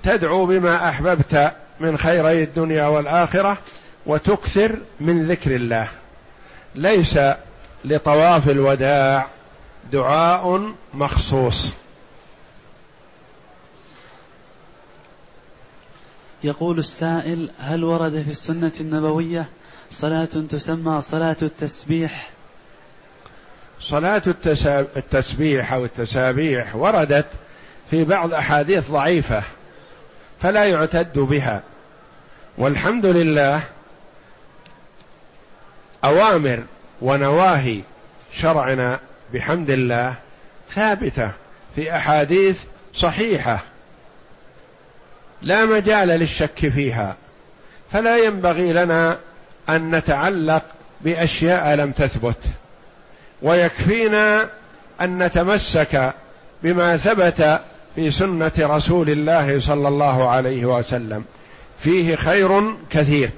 تدعو 0.03 0.47
بما 0.47 0.89
أحببت 0.89 1.53
من 1.81 1.99
خيري 1.99 2.43
الدنيا 2.43 2.87
والآخرة 2.87 3.59
وتكثر 4.07 4.79
من 5.01 5.27
ذكر 5.27 5.55
الله. 5.55 5.89
ليس 6.75 7.19
لطواف 7.85 8.49
الوداع 8.49 9.27
دعاء 9.93 10.73
مخصوص. 10.95 11.71
يقول 16.45 16.79
السائل 16.79 17.51
هل 17.59 17.85
ورد 17.85 18.23
في 18.23 18.31
السنة 18.31 18.73
النبوية 18.81 19.49
صلاة 19.91 20.25
تسمى 20.25 21.01
صلاة 21.01 21.37
التسبيح؟ 21.43 22.31
صلاة 23.81 24.23
التسبيح 24.97 25.73
أو 25.73 25.85
التسابيح 25.85 26.77
وردت 26.77 27.27
في 27.91 28.05
بعض 28.05 28.35
أحاديث 28.35 28.91
ضعيفة 28.91 29.43
فلا 30.43 30.65
يعتد 30.65 31.19
بها. 31.19 31.63
والحمد 32.59 33.07
لله 33.07 33.63
أوامر 36.05 36.63
ونواهي 37.03 37.81
شرعنا 38.33 39.01
بحمد 39.35 39.71
الله 39.71 40.15
ثابتة 40.71 41.31
في 41.77 41.97
أحاديث 41.97 42.63
صحيحة. 42.95 43.74
لا 45.43 45.65
مجال 45.65 46.09
للشك 46.09 46.69
فيها. 46.69 47.17
فلا 47.93 48.17
ينبغي 48.17 48.73
لنا 48.73 49.19
أن 49.69 49.95
نتعلق 49.95 50.63
بأشياء 51.01 51.77
لم 51.77 51.93
تثبت. 51.93 52.45
ويكفينا 53.43 54.49
أن 55.01 55.23
نتمسك 55.23 56.15
بما 56.63 56.97
ثبت 56.97 57.61
في 57.95 58.11
سنة 58.13 58.53
رسول 58.59 59.11
الله 59.11 59.61
صلى 59.61 59.89
الله 59.89 60.29
عليه 60.29 60.65
وسلم. 60.65 61.25
فيه 61.81 62.17
خير 62.17 62.75
كثير 62.91 63.31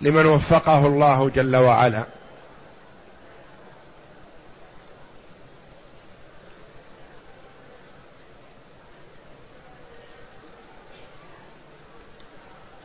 لمن 0.00 0.26
وفقه 0.26 0.86
الله 0.86 1.30
جل 1.34 1.56
وعلا. 1.56 2.04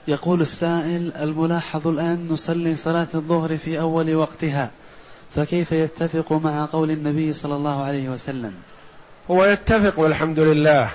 يقول 0.08 0.42
السائل 0.42 1.14
الملاحظ 1.20 1.88
الآن 1.88 2.28
نصلي 2.32 2.76
صلاة 2.76 3.08
الظهر 3.16 3.58
في 3.58 3.80
أول 3.80 4.16
وقتها 4.16 4.72
فكيف 5.36 5.72
يتفق 5.72 6.34
مع 6.34 6.66
قول 6.66 6.92
النبي 6.92 7.34
صلى 7.34 7.56
الله 7.56 7.84
عليه 7.84 8.10
وسلم؟ 8.10 8.54
هو 9.32 9.46
يتفق 9.46 10.00
والحمد 10.00 10.40
لله 10.40 10.92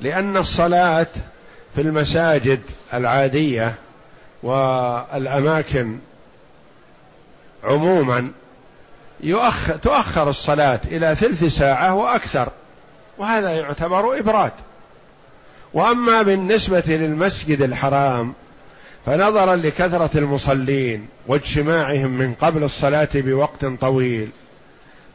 لأن 0.00 0.36
الصلاة 0.36 1.06
في 1.74 1.80
المساجد 1.80 2.60
العادية 2.94 3.74
والأماكن 4.42 5.98
عموما 7.64 8.30
يؤخر 9.20 9.76
تؤخر 9.76 10.30
الصلاة 10.30 10.80
إلى 10.84 11.14
ثلث 11.16 11.44
ساعة 11.44 11.94
وأكثر 11.94 12.48
وهذا 13.18 13.50
يعتبر 13.50 14.18
إبراد. 14.18 14.52
وأما 15.74 16.22
بالنسبة 16.22 16.82
للمسجد 16.86 17.62
الحرام 17.62 18.34
فنظرا 19.06 19.56
لكثرة 19.56 20.18
المصلين 20.18 21.06
واجتماعهم 21.26 22.10
من 22.10 22.34
قبل 22.34 22.64
الصلاة 22.64 23.08
بوقت 23.14 23.64
طويل 23.80 24.28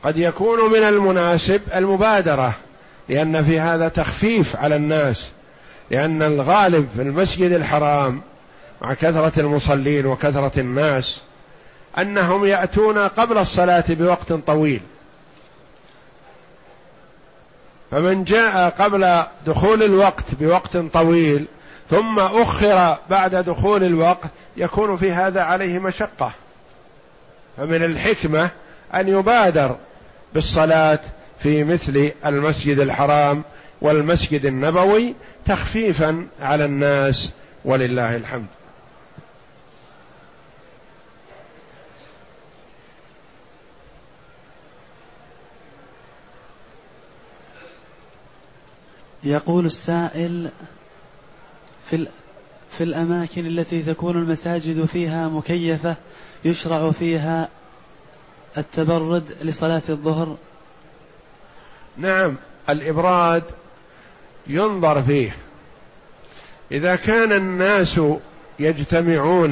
قد 0.04 0.18
يكون 0.18 0.72
من 0.72 0.84
المناسب 0.84 1.62
المبادرة 1.76 2.56
لأن 3.10 3.44
في 3.44 3.60
هذا 3.60 3.88
تخفيف 3.88 4.56
على 4.56 4.76
الناس 4.76 5.32
لأن 5.92 6.24
الغالب 6.24 6.90
في 6.96 7.02
المسجد 7.02 7.52
الحرام 7.52 8.22
مع 8.82 8.94
كثرة 8.94 9.40
المصلين 9.40 10.06
وكثرة 10.06 10.60
الناس 10.60 11.22
أنهم 11.98 12.46
يأتون 12.46 12.98
قبل 12.98 13.38
الصلاة 13.38 13.84
بوقت 13.90 14.34
طويل. 14.34 14.82
فمن 17.92 18.24
جاء 18.24 18.70
قبل 18.70 19.24
دخول 19.46 19.84
الوقت 19.84 20.26
بوقت 20.40 20.78
طويل 20.78 21.46
ثم 21.90 22.20
أخر 22.20 22.98
بعد 23.10 23.36
دخول 23.36 23.84
الوقت 23.84 24.30
يكون 24.58 24.98
في 24.98 25.12
هذا 25.12 25.42
عليه 25.42 25.80
مشقة. 25.80 26.34
فمن 27.58 27.84
الحكمة 27.84 28.50
أن 28.96 29.08
يبادر 29.08 29.78
بالصلاة 30.34 31.00
في 31.40 31.64
مثل 31.64 32.12
المسجد 32.26 32.80
الحرام 32.80 33.44
والمسجد 33.82 34.46
النبوي 34.46 35.14
تخفيفا 35.46 36.28
على 36.42 36.66
الناس 36.66 37.32
ولله 37.66 38.16
الحمد. 38.16 38.48
يقول 49.24 49.66
السائل 49.66 50.50
في 51.90 52.08
في 52.78 52.84
الأماكن 52.84 53.46
التي 53.46 53.84
تكون 53.84 54.18
المساجد 54.18 54.86
فيها 54.86 55.28
مكيفة 55.28 55.96
يشرع 56.46 56.92
فيها 56.92 57.50
التبرد 58.58 59.36
لصلاة 59.42 59.82
الظهر. 59.90 60.38
نعم 61.98 62.36
الإبراد 62.70 63.44
ينظر 64.48 65.02
فيه. 65.02 65.36
إذا 66.72 66.96
كان 66.96 67.32
الناس 67.32 68.02
يجتمعون 68.60 69.52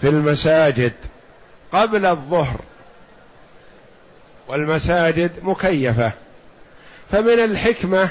في 0.00 0.08
المساجد 0.08 0.92
قبل 1.72 2.06
الظهر 2.06 2.60
والمساجد 4.48 5.30
مكيفة 5.42 6.12
فمن 7.10 7.38
الحكمة 7.44 8.08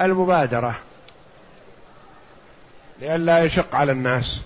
المبادرة. 0.00 0.87
لئلا 3.00 3.44
يشق 3.44 3.74
على 3.74 3.92
الناس. 3.92 4.40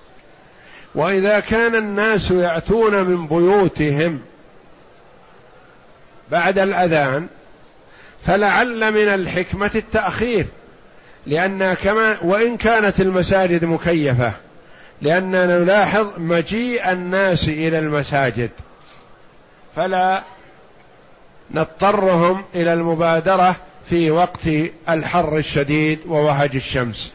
وإذا 0.95 1.41
كان 1.41 1.75
الناس 1.75 2.31
يأتون 2.31 3.05
من 3.05 3.27
بيوتهم 3.27 4.21
بعد 6.31 6.59
الأذان 6.59 7.27
فلعل 8.27 8.93
من 8.93 9.09
الحكمة 9.09 9.71
التأخير. 9.75 10.47
لأن 11.27 11.75
كما 11.75 12.19
وإن 12.23 12.57
كانت 12.57 13.01
المساجد 13.01 13.65
مكيفة 13.65 14.33
لأننا 15.03 15.47
نلاحظ 15.59 16.07
مجيء 16.19 16.93
الناس 16.93 17.49
إلى 17.49 17.79
المساجد. 17.79 18.51
فلا 19.77 20.23
نضطرهم 21.51 22.45
إلى 22.55 22.73
المبادرة 22.73 23.57
في 23.91 24.11
وقت 24.11 24.49
الحر 24.89 25.37
الشديد 25.37 26.01
ووهج 26.07 26.55
الشمس. 26.55 27.13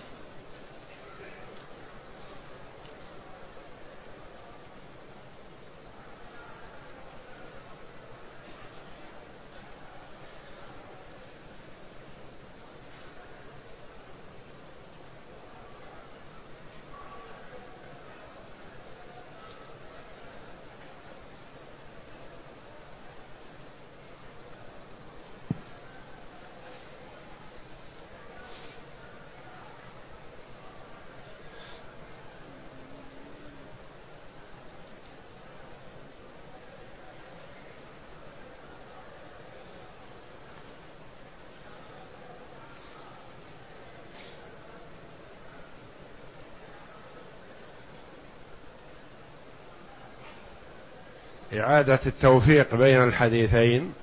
إعادة 51.68 52.00
التوفيق 52.06 52.76
بين 52.76 53.04
الحديثين 53.04 53.94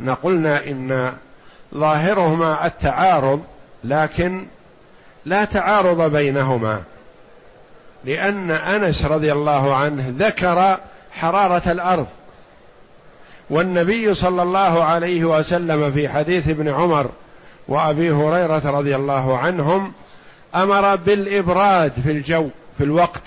نقولنا 0.00 0.66
إن 0.66 1.12
ظاهرهما 1.74 2.66
التعارض 2.66 3.42
لكن 3.84 4.46
لا 5.24 5.44
تعارض 5.44 6.12
بينهما 6.12 6.82
لأن 8.04 8.50
أنس 8.50 9.04
رضي 9.04 9.32
الله 9.32 9.74
عنه 9.74 10.14
ذكر 10.18 10.78
حرارة 11.12 11.72
الأرض 11.72 12.06
والنبي 13.50 14.14
صلى 14.14 14.42
الله 14.42 14.84
عليه 14.84 15.24
وسلم 15.24 15.92
في 15.92 16.08
حديث 16.08 16.48
ابن 16.48 16.68
عمر 16.68 17.10
وأبي 17.68 18.10
هريرة 18.10 18.70
رضي 18.70 18.96
الله 18.96 19.38
عنهم 19.38 19.92
أمر 20.54 20.96
بالإبراد 20.96 21.92
في 22.04 22.10
الجو 22.10 22.48
في 22.78 22.84
الوقت 22.84 23.22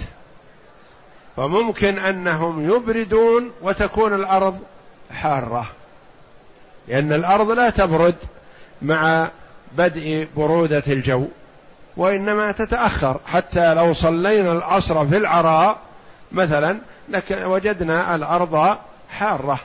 فممكن 1.37 1.99
أنهم 1.99 2.69
يبردون 2.75 3.51
وتكون 3.61 4.13
الأرض 4.13 4.59
حارة. 5.11 5.65
لأن 6.87 7.13
الأرض 7.13 7.51
لا 7.51 7.69
تبرد 7.69 8.15
مع 8.81 9.29
بدء 9.77 10.27
برودة 10.37 10.83
الجو 10.87 11.25
وإنما 11.97 12.51
تتأخر. 12.51 13.19
حتى 13.25 13.73
لو 13.73 13.93
صلينا 13.93 14.51
العصر 14.51 15.07
في 15.07 15.17
العراء 15.17 15.77
مثلا 16.31 16.77
وجدنا 17.31 18.15
الأرض 18.15 18.77
حارة. 19.09 19.59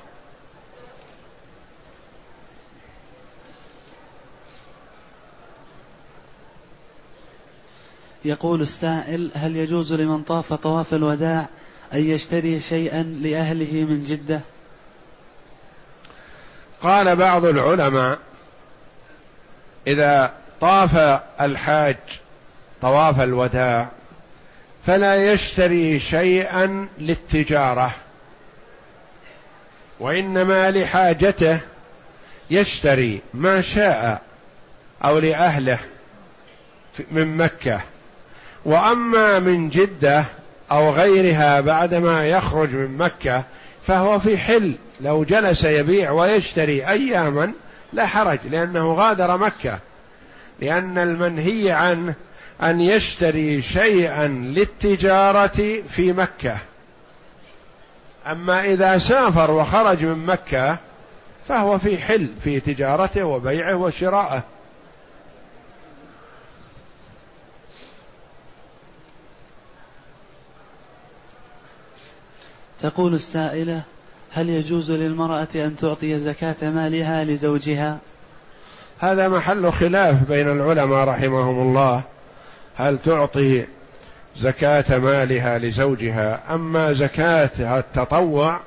يقول 8.25 8.62
السائل 8.62 9.31
هل 9.35 9.57
يجوز 9.57 9.93
لمن 9.93 10.23
طاف 10.23 10.53
طواف 10.53 10.95
الوداع 10.95 11.49
أن 11.93 11.99
يشتري 11.99 12.61
شيئا 12.61 13.03
لأهله 13.03 13.72
من 13.72 14.05
جدة؟ 14.05 14.41
قال 16.82 17.16
بعض 17.16 17.45
العلماء 17.45 18.18
إذا 19.86 20.32
طاف 20.61 21.20
الحاج 21.41 21.97
طواف 22.82 23.20
الوداع 23.20 23.89
فلا 24.86 25.32
يشتري 25.32 26.01
شيئا 26.01 26.89
للتجارة 26.99 27.95
وإنما 30.01 30.70
لحاجته 30.70 31.61
يشتري 32.51 33.20
ما 33.34 33.61
شاء 33.61 34.22
أو 35.05 35.18
لأهله 35.18 35.78
من 37.11 37.36
مكة. 37.36 37.80
وأما 38.64 39.39
من 39.39 39.68
جدة 39.68 40.24
أو 40.71 40.91
غيرها 40.91 41.61
بعدما 41.61 42.27
يخرج 42.27 42.75
من 42.75 42.97
مكة 42.97 43.45
فهو 43.87 44.19
في 44.19 44.39
حل. 44.39 44.73
لو 45.01 45.25
جلس 45.25 45.64
يبيع 45.64 46.11
ويشتري 46.11 46.89
أياما 46.89 47.53
لا 47.93 48.07
حرج 48.07 48.39
لأنه 48.51 48.93
غادر 48.93 49.37
مكة. 49.37 49.79
لأن 50.61 50.99
المنهي 50.99 51.71
عنه 51.71 52.14
أن 52.62 52.81
يشتري 52.81 53.62
شيئا 53.62 54.29
للتجارة 54.29 55.83
في 55.89 56.12
مكة. 56.12 56.57
أما 58.27 58.64
إذا 58.64 58.99
سافر 58.99 59.51
وخرج 59.51 60.05
من 60.05 60.27
مكة 60.27 60.79
فهو 61.49 61.79
في 61.79 61.99
حل 61.99 62.27
في 62.45 62.61
تجارته 62.61 63.25
وبيعه 63.25 63.77
وشرائه 63.77 64.43
تقول 72.81 73.14
السائلة 73.14 73.83
هل 74.31 74.49
يجوز 74.49 74.91
للمرأة 74.91 75.49
أن 75.55 75.76
تعطي 75.76 76.18
زكاة 76.18 76.70
مالها 76.70 77.24
لزوجها؟ 77.24 77.99
هذا 78.99 79.29
محل 79.29 79.72
خلاف 79.72 80.29
بين 80.29 80.49
العلماء 80.49 81.09
رحمهم 81.09 81.62
الله. 81.62 82.03
هل 82.76 82.99
تعطي 82.99 83.64
زكاة 84.39 84.99
مالها 84.99 85.59
لزوجها؟ 85.59 86.41
أما 86.51 86.93
زكاة 86.93 87.79
التطوع 87.79 88.61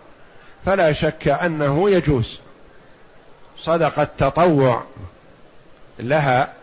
فلا 0.66 0.94
شك 0.94 1.28
أنه 1.28 1.90
يجوز. 1.90 2.40
صدقة 3.60 4.04
التطوع 4.04 4.84
لها 6.00 6.54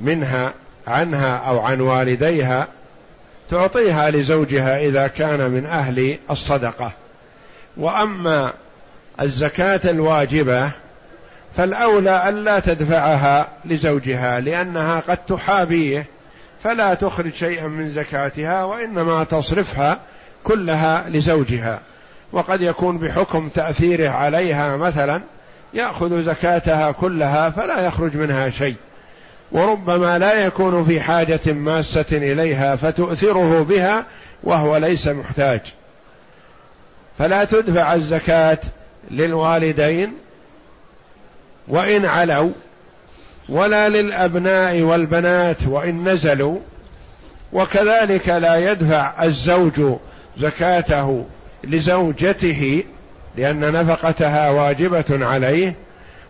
منها 0.00 0.54
عنها 0.86 1.36
أو 1.36 1.60
عن 1.60 1.80
والديها 1.80 2.68
تعطيها 3.50 4.10
لزوجها 4.10 4.78
إذا 4.78 5.06
كان 5.06 5.50
من 5.50 5.66
أهل 5.66 6.18
الصدقة. 6.30 6.92
وأما 7.76 8.52
الزكاة 9.20 9.80
الواجبة 9.84 10.70
فالأولى 11.56 12.28
الا 12.28 12.60
تدفعها 12.60 13.48
لزوجها 13.64 14.40
لأنها 14.40 15.00
قد 15.00 15.16
تحابيه 15.16 16.06
فلا 16.64 16.94
تخرج 16.94 17.34
شيئا 17.34 17.66
من 17.66 17.90
زكاتها 17.90 18.64
وإنما 18.64 19.24
تصرفها 19.24 19.98
كلها 20.44 21.04
لزوجها. 21.08 21.80
وقد 22.32 22.62
يكون 22.62 22.98
بحكم 22.98 23.48
تأثيره 23.48 24.08
عليها 24.08 24.76
مثلا 24.76 25.20
يأخذ 25.74 26.22
زكاتها 26.22 26.90
كلها 26.90 27.50
فلا 27.50 27.80
يخرج 27.80 28.16
منها 28.16 28.50
شيء. 28.50 28.76
وربما 29.52 30.18
لا 30.18 30.32
يكون 30.32 30.84
في 30.84 31.00
حاجة 31.00 31.52
ماسة 31.52 32.04
إليها 32.12 32.76
فتؤثره 32.76 33.62
بها 33.62 34.04
وهو 34.44 34.76
ليس 34.76 35.08
محتاج. 35.08 35.60
فلا 37.18 37.44
تدفع 37.44 37.94
الزكاة 37.94 38.58
للوالدين 39.10 40.12
وإن 41.68 42.06
علوا 42.06 42.50
ولا 43.48 43.88
للأبناء 43.88 44.80
والبنات 44.80 45.56
وإن 45.66 46.08
نزلوا. 46.08 46.58
وكذلك 47.52 48.28
لا 48.28 48.70
يدفع 48.72 49.24
الزوج 49.24 49.96
زكاته 50.38 51.24
لزوجته 51.64 52.84
لأن 53.36 53.72
نفقتها 53.72 54.50
واجبة 54.50 55.26
عليه. 55.26 55.74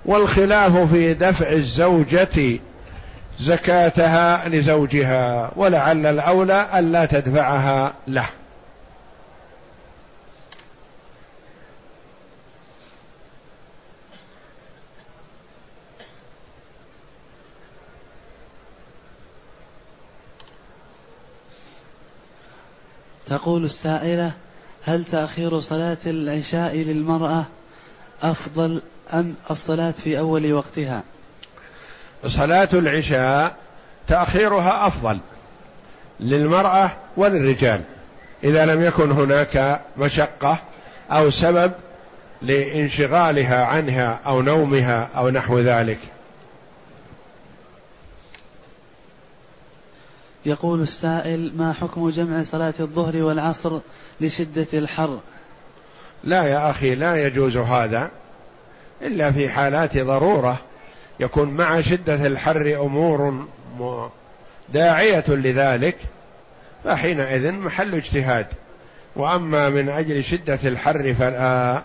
والخلاف 0.04 0.92
في 0.92 1.14
دفع 1.14 1.52
الزوجة 1.52 2.58
زكاتها 3.40 4.48
لزوجها 4.48 5.50
ولعل 5.56 6.06
الأولى 6.06 6.68
ألا 6.78 7.06
تدفعها 7.06 7.92
له. 8.08 8.26
تقول 23.26 23.64
السائلة 23.64 24.32
هل 24.82 25.04
تأخير 25.04 25.60
صلاة 25.60 25.96
العشاء 26.06 26.76
للمرأة 26.76 27.44
أفضل 28.22 28.82
أم 29.12 29.34
الصلاة 29.50 29.90
في 29.90 30.18
أول 30.18 30.52
وقتها؟ 30.52 31.02
صلاة 32.26 32.68
العشاء 32.72 33.56
تأخيرها 34.08 34.86
أفضل 34.86 35.18
للمرأة 36.20 36.90
وللرجال. 37.16 37.80
إذا 38.44 38.66
لم 38.66 38.82
يكن 38.82 39.10
هناك 39.10 39.80
مشقة 39.98 40.58
أو 41.10 41.30
سبب 41.30 41.72
لانشغالها 42.42 43.64
عنها 43.64 44.20
أو 44.26 44.42
نومها 44.42 45.08
أو 45.16 45.30
نحو 45.30 45.58
ذلك. 45.58 45.98
يقول 50.46 50.80
السائل 50.80 51.52
ما 51.56 51.72
حكم 51.72 52.10
جمع 52.10 52.42
صلاة 52.42 52.74
الظهر 52.80 53.16
والعصر 53.16 53.78
لشدة 54.20 54.66
الحر؟ 54.74 55.18
لا 56.24 56.42
يا 56.42 56.70
أخي 56.70 56.94
لا 56.94 57.26
يجوز 57.26 57.56
هذا 57.56 58.10
إلا 59.02 59.32
في 59.32 59.48
حالات 59.48 59.98
ضرورة. 59.98 60.58
يكون 61.20 61.50
مع 61.50 61.80
شدة 61.80 62.26
الحر 62.26 62.80
أمور 62.80 63.46
داعية 64.68 65.24
لذلك 65.28 65.96
فحينئذ 66.84 67.52
محل 67.52 67.94
اجتهاد. 67.94 68.46
وأما 69.16 69.70
من 69.70 69.88
أجل 69.88 70.24
شدة 70.24 70.58
الحر 70.64 71.14
فلا. 71.14 71.82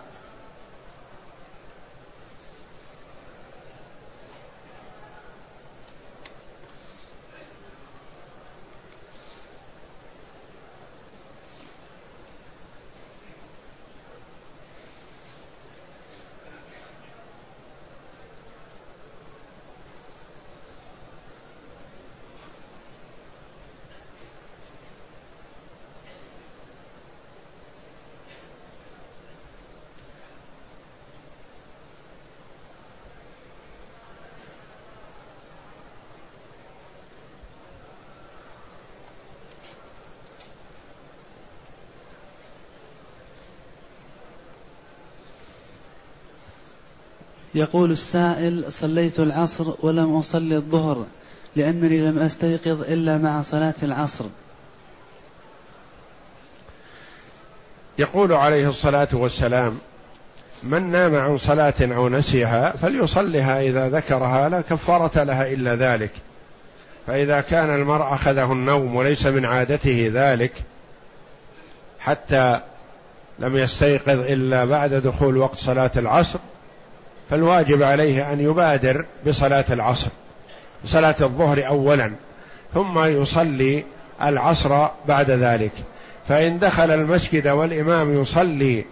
يقول 47.56 47.92
السائل 47.92 48.64
صليت 48.70 49.20
العصر 49.20 49.74
ولم 49.80 50.16
أصلي 50.16 50.56
الظهر 50.56 51.06
لأنني 51.56 52.00
لم 52.00 52.20
أستيقظ 52.20 52.82
إلا 52.82 53.18
مع 53.18 53.42
صلاة 53.42 53.74
العصر. 53.84 54.26
يقول 57.98 58.34
عليه 58.34 58.70
الصلاة 58.70 59.08
والسلام 59.14 59.80
من 60.64 60.92
نام 60.92 61.16
عن 61.16 61.38
صلاة 61.38 61.74
أو 61.82 62.10
نسيها 62.10 62.72
فليصلها 62.72 63.62
إذا 63.62 63.90
ذكرها 63.90 64.50
لا 64.50 64.62
كفارة 64.62 65.24
لها 65.24 65.52
إلا 65.52 65.76
ذلك. 65.76 66.12
فإذا 67.08 67.42
كان 67.42 67.76
المرء 67.76 68.14
أخذه 68.14 68.52
النوم 68.52 68.96
وليس 68.96 69.26
من 69.26 69.46
عادته 69.46 70.12
ذلك 70.14 70.54
حتى 72.00 72.60
لم 73.40 73.58
يستيقظ 73.58 74.20
إلا 74.20 74.66
بعد 74.66 74.94
دخول 74.94 75.38
وقت 75.38 75.56
صلاة 75.58 75.92
العصر 75.98 76.40
فالواجب 77.32 77.84
عليه 77.84 78.34
أن 78.34 78.40
يبادر 78.40 79.06
بصلاة 79.28 79.66
العصر 79.70 80.10
صلاة 80.86 81.16
الظهر 81.22 81.68
أولا 81.68 82.12
ثم 82.74 83.00
يصلي 83.04 83.84
العصر 84.22 84.88
بعد 85.08 85.32
ذلك. 85.32 85.72
فإن 86.28 86.60
دخل 86.60 86.92
المسجد 86.92 87.48
والإمام 87.48 88.22
يصلي 88.22 88.86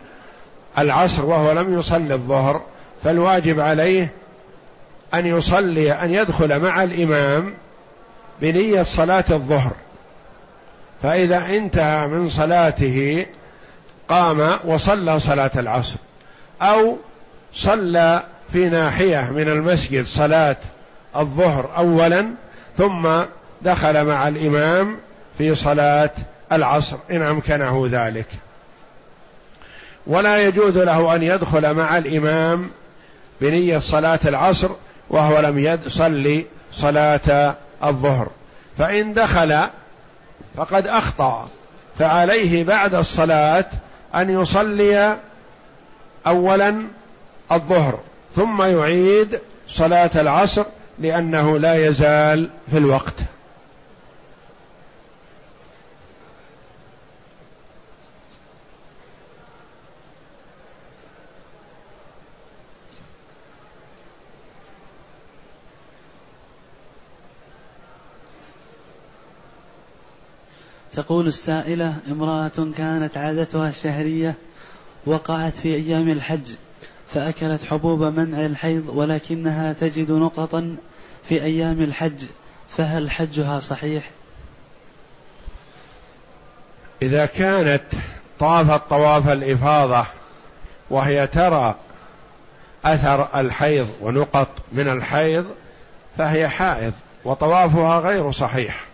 العصر 0.78 1.26
وهو 1.26 1.52
لم 1.52 1.80
يصلي 1.80 2.14
الظهر 2.14 2.62
فالواجب 3.04 3.60
عليه 3.60 4.12
أن 5.14 5.26
يصلي 5.26 5.92
أن 5.92 6.12
يدخل 6.12 6.60
مع 6.60 6.84
الإمام 6.84 7.54
بنية 8.42 8.82
صلاة 8.82 9.26
الظهر. 9.30 9.72
فإذا 11.04 11.38
انتهى 11.38 12.08
من 12.08 12.30
صلاته 12.30 13.26
قام 14.10 14.60
وصلى 14.66 15.20
صلاة 15.20 15.52
العصر 15.56 15.96
أو 16.62 16.98
صلى 17.54 18.24
في 18.54 18.70
ناحية 18.70 19.32
من 19.32 19.50
المسجد 19.50 20.06
صلاة 20.06 20.56
الظهر 21.16 21.70
اولا 21.78 22.26
ثم 22.78 23.10
دخل 23.62 24.06
مع 24.06 24.28
الإمام 24.28 24.98
في 25.38 25.56
صلاة 25.56 26.12
العصر 26.52 26.98
إن 27.12 27.22
أمكنه 27.22 27.88
ذلك. 27.92 28.28
ولا 30.08 30.48
يجوز 30.48 30.78
له 30.78 31.16
أن 31.16 31.24
يدخل 31.24 31.74
مع 31.74 31.98
الإمام 31.98 32.70
بنية 33.42 33.78
صلاة 33.78 34.20
العصر 34.26 34.70
وهو 35.10 35.40
لم 35.40 35.60
يصلي 35.60 36.46
صلاة 36.74 37.56
الظهر. 37.84 38.28
فإن 38.78 39.14
دخل 39.14 39.60
فقد 40.58 40.88
أخطأ. 40.88 41.50
فعليه 42.00 42.64
بعد 42.64 42.96
الصلاة 42.96 43.66
أن 44.16 44.42
يصلي 44.42 45.18
اولا 46.28 46.84
الظهر 47.52 48.00
ثم 48.36 48.62
يعيد 48.62 49.40
صلاة 49.70 50.12
العصر 50.16 50.66
لأنه 51.00 51.60
لا 51.60 51.88
يزال 51.88 52.50
في 52.72 52.78
الوقت. 52.78 53.14
تقول 70.94 71.28
السائلة 71.28 71.96
امرأة 72.12 72.72
كانت 72.78 73.18
عادتها 73.18 73.70
الشهرية 73.70 74.36
وقعت 75.06 75.58
في 75.58 75.76
أيام 75.76 76.10
الحج. 76.10 76.54
فأكلت 77.14 77.64
حبوب 77.64 78.04
منع 78.04 78.46
الحيض 78.46 78.90
ولكنها 78.90 79.74
تجد 79.74 80.12
نقطا 80.12 80.76
في 81.30 81.44
أيام 81.44 81.82
الحج 81.82 82.26
فهل 82.78 83.12
حجها 83.12 83.60
صحيح؟ 83.60 84.10
إذا 87.02 87.26
كانت 87.26 87.84
طافت 88.40 88.90
طواف 88.90 89.28
الإفاضة 89.28 90.06
وهي 90.90 91.28
ترى 91.28 91.76
أثر 92.86 93.28
الحيض 93.36 93.88
ونقط 94.02 94.48
من 94.72 94.88
الحيض 94.88 95.46
فهي 96.18 96.50
حائض 96.50 96.94
وطوافها 97.26 98.00
غير 98.00 98.32
صحيح 98.32 98.86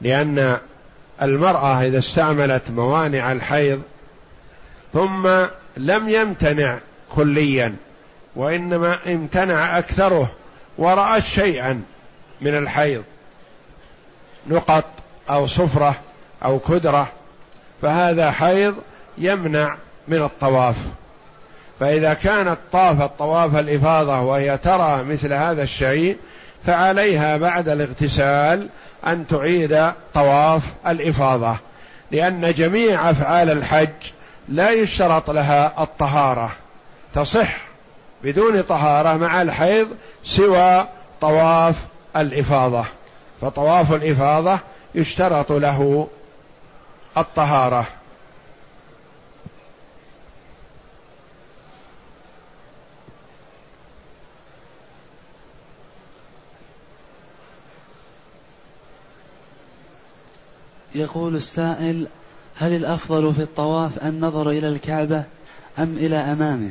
لأن 0.00 0.58
المرأة 1.22 1.82
إذا 1.82 1.98
استعملت 1.98 2.70
موانع 2.70 3.32
الحيض 3.32 3.82
ثم 4.94 5.28
لم 5.76 6.08
يمتنع 6.08 6.78
كليا 7.14 7.74
وإنما 8.36 8.98
امتنع 9.06 9.78
أكثره 9.78 10.30
ورأت 10.78 11.22
شيئا 11.22 11.82
من 12.40 12.58
الحيض 12.58 13.02
نقط 14.46 14.84
أو 15.30 15.46
صفرة 15.46 16.00
أو 16.44 16.58
كدرة 16.58 17.08
فهذا 17.82 18.30
حيض 18.30 18.74
يمنع 19.18 19.76
من 20.08 20.22
الطواف. 20.22 20.76
فإذا 21.80 22.14
كانت 22.14 22.56
طافت 22.72 23.10
طواف 23.18 23.56
الإفاضة 23.56 24.20
وهي 24.20 24.58
ترى 24.58 25.04
مثل 25.04 25.32
هذا 25.32 25.62
الشيء 25.62 26.16
فعليها 26.66 27.36
بعد 27.36 27.68
الاغتسال 27.68 28.68
أن 29.06 29.26
تعيد 29.26 29.92
طواف 30.14 30.62
الإفاضة 30.86 31.56
لأن 32.10 32.52
جميع 32.52 33.10
أفعال 33.10 33.50
الحج 33.50 33.88
لا 34.48 34.70
يشترط 34.70 35.30
لها 35.30 35.82
الطهارة. 35.82 36.52
تصح 37.14 37.56
بدون 38.22 38.62
طهارة 38.62 39.16
مع 39.16 39.42
الحيض 39.42 39.88
سوى 40.24 40.86
طواف 41.20 41.76
الإفاضة. 42.16 42.84
فطواف 43.40 43.92
الإفاضة 43.92 44.58
يشترط 44.94 45.52
له 45.52 46.08
الطهارة. 47.16 47.86
يقول 60.94 61.36
السائل 61.36 62.08
هل 62.58 62.72
الأفضل 62.72 63.34
في 63.34 63.42
الطواف 63.42 64.06
النظر 64.06 64.50
إلى 64.50 64.68
الكعبة 64.68 65.24
أم 65.78 65.96
إلى 65.96 66.16
أمامه؟ 66.16 66.70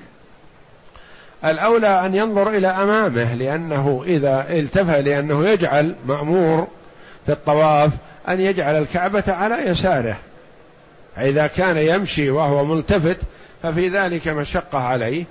الأولى 1.45 2.05
أن 2.05 2.15
ينظر 2.15 2.49
إلى 2.49 2.67
أمامه 2.67 3.33
لأنه 3.33 4.03
إذا 4.07 4.45
التفت 4.49 4.99
لأنه 4.99 5.47
يجعل 5.49 5.95
مأمور 6.07 6.67
في 7.25 7.31
الطواف 7.31 7.91
أن 8.29 8.39
يجعل 8.39 8.75
الكعبة 8.75 9.23
على 9.27 9.55
يساره. 9.55 10.17
إذا 11.17 11.47
كان 11.47 11.77
يمشي 11.77 12.29
وهو 12.29 12.65
ملتفت 12.65 13.17
ففي 13.63 13.89
ذلك 13.89 14.27
مشقة 14.27 14.79
عليه. 14.79 15.25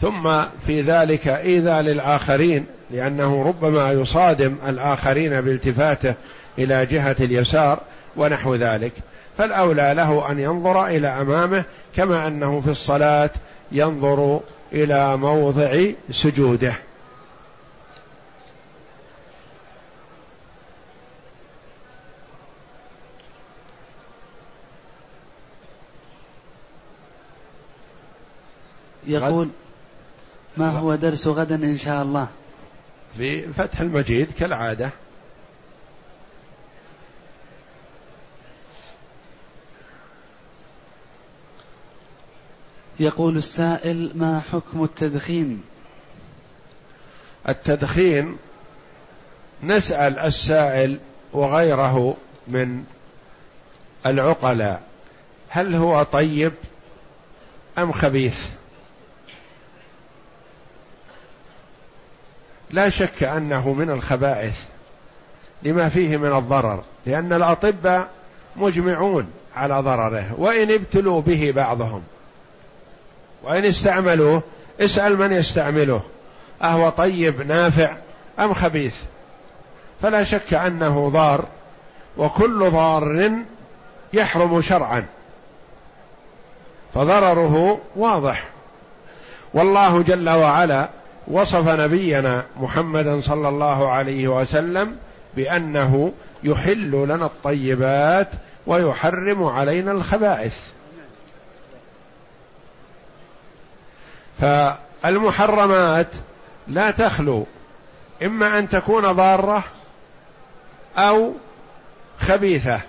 ثم 0.00 0.42
في 0.66 0.82
ذلك 0.82 1.28
إيذاء 1.28 1.80
للآخرين 1.80 2.66
لأنه 2.90 3.42
ربما 3.42 3.92
يصادم 3.92 4.56
الآخرين 4.68 5.40
بالتفاته 5.40 6.14
إلى 6.58 6.86
جهة 6.86 7.16
اليسار 7.20 7.80
ونحو 8.16 8.54
ذلك. 8.54 8.92
فالأولى 9.38 9.94
له 9.96 10.30
أن 10.30 10.38
ينظر 10.38 10.86
إلى 10.86 11.08
أمامه 11.08 11.64
كما 11.96 12.26
أنه 12.26 12.60
في 12.60 12.70
الصلاة 12.70 13.30
ينظر 13.72 14.40
إلى 14.72 15.16
موضع 15.16 15.86
سجوده. 16.10 16.74
يقول 29.06 29.48
ما 30.56 30.70
هو 30.70 30.94
درس 30.94 31.26
غدا 31.26 31.54
إن 31.54 31.76
شاء 31.76 32.02
الله؟ 32.02 32.28
في 33.18 33.52
فتح 33.52 33.80
المجيد 33.80 34.32
كالعادة. 34.32 34.90
يقول 43.00 43.36
السائل 43.36 44.12
ما 44.14 44.42
حكم 44.52 44.84
التدخين؟ 44.84 45.62
التدخين 47.48 48.36
نسأل 49.62 50.18
السائل 50.18 50.98
وغيره 51.32 52.16
من 52.48 52.84
العقلاء 54.06 54.82
هل 55.48 55.74
هو 55.74 56.02
طيب 56.02 56.52
أم 57.78 57.92
خبيث؟ 57.92 58.48
لا 62.70 62.88
شك 62.88 63.22
أنه 63.22 63.72
من 63.72 63.90
الخبائث 63.90 64.64
لما 65.62 65.88
فيه 65.88 66.16
من 66.16 66.36
الضرر 66.36 66.82
لأن 67.06 67.32
الأطباء 67.32 68.08
مجمعون 68.56 69.32
على 69.56 69.80
ضرره 69.80 70.34
وإن 70.38 70.70
ابتلوا 70.70 71.20
به 71.20 71.52
بعضهم. 71.56 72.02
وإن 73.46 73.64
استعملوه 73.64 74.42
اسأل 74.80 75.18
من 75.18 75.32
يستعمله 75.32 76.00
أهو 76.62 76.88
طيب 76.88 77.46
نافع 77.46 77.96
أم 78.38 78.54
خبيث؟ 78.54 79.02
فلا 80.02 80.24
شك 80.24 80.54
أنه 80.54 81.08
ضار 81.08 81.44
وكل 82.16 82.70
ضار 82.70 83.32
يحرم 84.12 84.62
شرعا. 84.62 85.04
فضرره 86.94 87.80
واضح. 87.96 88.48
والله 89.54 90.02
جل 90.02 90.30
وعلا 90.30 90.88
وصف 91.28 91.68
نبينا 91.68 92.42
محمدا 92.60 93.20
صلى 93.20 93.48
الله 93.48 93.90
عليه 93.90 94.28
وسلم 94.28 94.96
بأنه 95.36 96.12
يحل 96.42 96.90
لنا 96.90 97.26
الطيبات 97.26 98.28
ويحرم 98.66 99.44
علينا 99.44 99.92
الخبائث. 99.92 100.75
فالمحرمات 104.40 106.08
لا 106.68 106.90
تخلو 106.90 107.46
إما 108.22 108.58
أن 108.58 108.68
تكون 108.68 109.12
ضارة 109.12 109.64
أو 110.96 111.32
خبيثة 112.20 112.80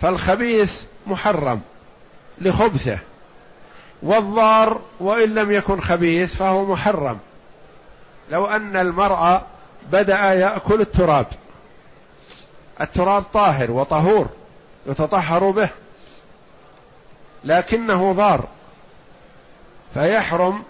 فالخبيث 0.00 0.82
محرم 1.06 1.60
لخبثه 2.40 2.98
والضار 4.02 4.80
وإن 5.00 5.34
لم 5.34 5.50
يكن 5.50 5.80
خبيث 5.80 6.36
فهو 6.36 6.66
محرم. 6.66 7.18
لو 8.30 8.46
أن 8.46 8.76
المرء 8.76 9.40
بدأ 9.92 10.32
يأكل 10.32 10.80
التراب 10.80 11.26
التراب 12.80 13.22
طاهر 13.22 13.70
وطهور 13.70 14.28
يتطهر 14.86 15.50
به 15.50 15.68
لكنه 17.44 18.12
ضار. 18.12 18.44
فيحرم 19.94 20.62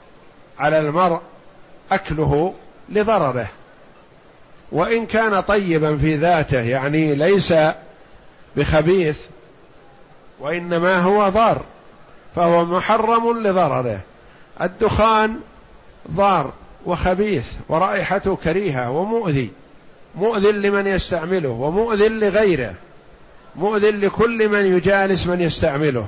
على 0.58 0.78
المرء 0.78 1.20
أكله 1.92 2.54
لضرره. 2.88 3.46
وإن 4.72 5.06
كان 5.06 5.40
طيبا 5.40 5.96
في 5.96 6.16
ذاته 6.16 6.60
يعني 6.60 7.14
ليس 7.14 7.54
بخبيث 8.56 9.18
وإنما 10.40 10.98
هو 10.98 11.28
ضار 11.28 11.62
فهو 12.36 12.64
محرم 12.64 13.38
لضرره. 13.38 14.00
الدخان 14.60 15.40
ضار 16.10 16.52
وخبيث 16.86 17.46
ورائحته 17.68 18.36
كريهة 18.36 18.90
ومؤذي 18.90 19.50
مؤذ 20.14 20.50
لمن 20.50 20.86
يستعمله 20.86 21.48
ومؤذ 21.48 22.08
لغيره 22.08 22.74
مؤذ 23.56 23.90
لكل 23.90 24.48
من 24.48 24.76
يجالس 24.76 25.26
من 25.26 25.40
يستعمله. 25.40 26.06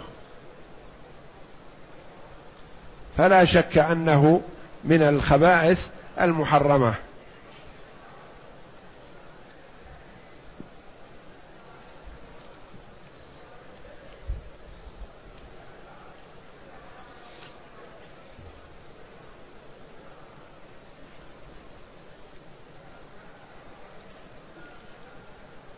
فلا 3.17 3.45
شك 3.45 3.79
أنه 3.79 4.41
من 4.85 5.03
الخبائث 5.03 5.87
المحرمة. 6.21 6.95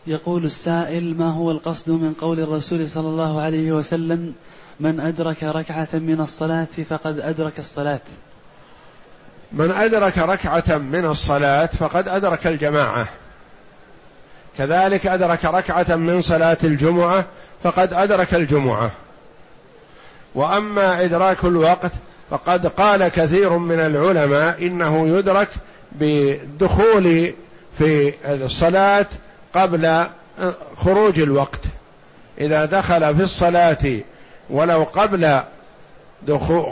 يقول 0.07 0.45
السائل 0.45 1.17
ما 1.17 1.29
هو 1.31 1.51
القصد 1.51 1.91
من 1.91 2.13
قول 2.13 2.39
الرسول 2.39 2.89
صلى 2.89 3.07
الله 3.07 3.41
عليه 3.41 3.71
وسلم 3.71 4.33
من 4.79 4.99
أدرك 4.99 5.43
ركعة 5.43 5.87
من 5.93 6.21
الصلاة 6.21 6.67
فقد 6.89 7.19
أدرك 7.19 7.59
الصلاة. 7.59 7.99
من 9.51 9.71
أدرك 9.71 10.17
ركعة 10.17 10.77
من 10.77 11.05
الصلاة 11.05 11.65
فقد 11.65 12.07
أدرك 12.07 12.47
الجماعة. 12.47 13.07
كذلك 14.57 15.07
أدرك 15.07 15.45
ركعة 15.45 15.95
من 15.95 16.21
صلاة 16.21 16.57
الجمعة 16.63 17.25
فقد 17.63 17.93
أدرك 17.93 18.33
الجمعة. 18.33 18.91
وأما 20.35 21.03
إدراك 21.03 21.45
الوقت 21.45 21.91
فقد 22.29 22.67
قال 22.67 23.07
كثير 23.07 23.57
من 23.57 23.79
العلماء 23.79 24.67
إنه 24.67 25.07
يدرك 25.07 25.49
بالدخول 25.91 27.33
في 27.77 28.13
الصلاة 28.25 29.05
قبل 29.53 30.05
خروج 30.75 31.19
الوقت. 31.19 31.61
إذا 32.41 32.65
دخل 32.65 33.15
في 33.15 33.23
الصلاة 33.23 34.01
ولو 34.49 34.83
قبل 34.83 35.41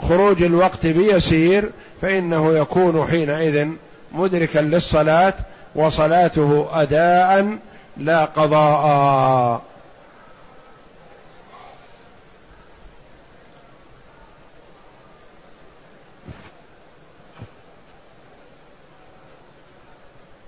خروج 0.00 0.42
الوقت 0.42 0.86
بيسير 0.86 1.70
فإنه 2.02 2.52
يكون 2.52 3.06
حينئذ 3.06 3.68
مدركا 4.12 4.58
للصلاة 4.58 5.34
وصلاته 5.74 6.68
أداء 6.72 7.58
لا 7.96 8.24
قضاء. 8.24 9.62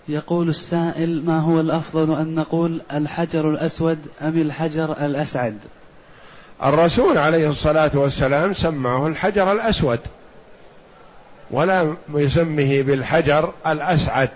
يقول 0.08 0.48
السائل 0.48 1.24
ما 1.24 1.40
هو 1.40 1.60
الأفضل 1.60 2.20
أن 2.20 2.34
نقول 2.34 2.80
الحجر 2.92 3.50
الأسود 3.50 3.98
أم 4.22 4.38
الحجر 4.38 4.92
الأسعد؟ 5.06 5.58
الرسول 6.62 7.18
عليه 7.18 7.48
الصلاة 7.50 7.90
والسلام 7.94 8.52
سماه 8.52 9.06
الحجر 9.06 9.52
الأسود 9.52 10.00
ولا 11.50 11.94
يسميه 12.14 12.82
بالحجر 12.82 13.52
الأسعد 13.66 14.30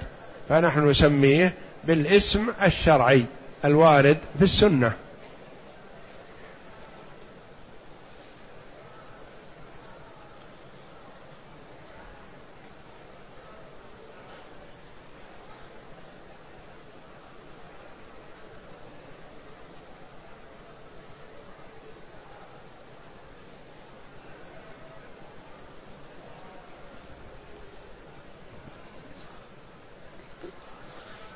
فنحن 0.49 0.91
نسميه 0.91 1.55
بالاسم 1.85 2.47
الشرعي 2.63 3.25
الوارد 3.65 4.17
في 4.39 4.45
السنة. 4.45 4.93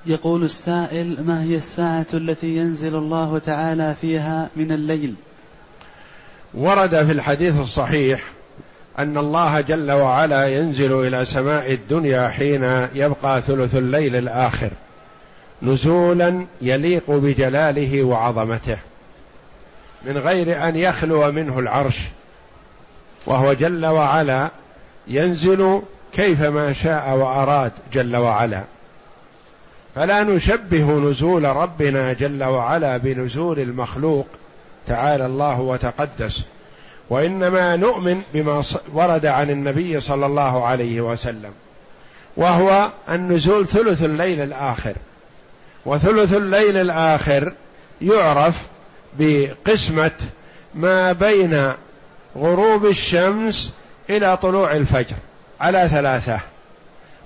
يقول 0.06 0.44
السائل 0.44 1.24
ما 1.26 1.42
هي 1.42 1.56
الساعة 1.56 2.06
التي 2.14 2.56
ينزل 2.56 2.94
الله 2.94 3.38
تعالى 3.38 3.94
فيها 4.00 4.48
من 4.56 4.72
الليل؟ 4.72 5.14
ورد 6.54 7.04
في 7.04 7.12
الحديث 7.12 7.60
الصحيح 7.60 8.24
أن 8.98 9.18
الله 9.18 9.60
جل 9.60 9.92
وعلا 9.92 10.48
ينزل 10.48 11.06
إلى 11.06 11.24
سماء 11.24 11.72
الدنيا 11.72 12.28
حين 12.28 12.64
يبقى 12.94 13.42
ثلث 13.42 13.76
الليل 13.76 14.16
الآخر 14.16 14.70
نزولا 15.62 16.46
يليق 16.62 17.10
بجلاله 17.10 18.02
وعظمته 18.02 18.78
من 20.06 20.18
غير 20.18 20.68
أن 20.68 20.76
يخلو 20.76 21.32
منه 21.32 21.58
العرش. 21.58 21.98
وهو 23.26 23.52
جل 23.52 23.86
وعلا 23.86 24.48
ينزل 25.08 25.82
كيفما 26.12 26.72
شاء 26.72 27.16
وأراد 27.16 27.72
جل 27.92 28.16
وعلا. 28.16 28.62
فلا 29.94 30.22
نشبه 30.22 30.92
نزول 30.92 31.44
ربنا 31.44 32.12
جل 32.12 32.44
وعلا 32.44 32.96
بنزول 32.96 33.58
المخلوق 33.60 34.26
تعالى 34.86 35.26
الله 35.26 35.60
وتقدس 35.60 36.44
وإنما 37.10 37.76
نؤمن 37.76 38.22
بما 38.34 38.62
ورد 38.92 39.26
عن 39.26 39.50
النبي 39.50 40.00
صلى 40.00 40.26
الله 40.26 40.66
عليه 40.66 41.00
وسلم 41.00 41.52
وهو 42.36 42.90
النزول 43.08 43.66
ثلث 43.66 44.02
الليل 44.02 44.40
الآخر 44.40 44.94
وثلث 45.86 46.32
الليل 46.32 46.76
الآخر 46.76 47.52
يعرف 48.02 48.68
بقسمة 49.18 50.10
ما 50.74 51.12
بين 51.12 51.72
غروب 52.36 52.86
الشمس 52.86 53.72
إلى 54.10 54.36
طلوع 54.36 54.72
الفجر 54.72 55.16
على 55.60 55.88
ثلاثة 55.88 56.40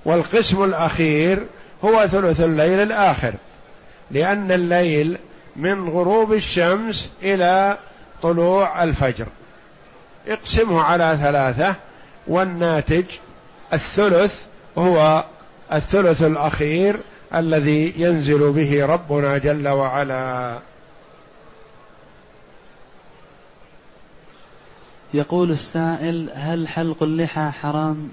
والقسم 0.05 0.63
الأخير 0.63 1.45
هو 1.85 2.07
ثلث 2.07 2.41
الليل 2.41 2.79
الآخر 2.79 3.33
لأن 4.11 4.51
الليل 4.51 5.17
من 5.55 5.89
غروب 5.89 6.33
الشمس 6.33 7.11
إلى 7.23 7.77
طلوع 8.21 8.83
الفجر. 8.83 9.25
اقسمه 10.27 10.81
على 10.81 11.17
ثلاثة 11.21 11.75
والناتج 12.27 13.05
الثلث 13.73 14.45
هو 14.77 15.23
الثلث 15.73 16.23
الأخير 16.23 16.97
الذي 17.35 17.93
ينزل 17.97 18.51
به 18.51 18.85
ربنا 18.85 19.37
جل 19.37 19.67
وعلا. 19.67 20.59
يقول 25.13 25.51
السائل 25.51 26.29
هل 26.33 26.67
حلق 26.67 27.03
اللحى 27.03 27.51
حرام؟ 27.61 28.09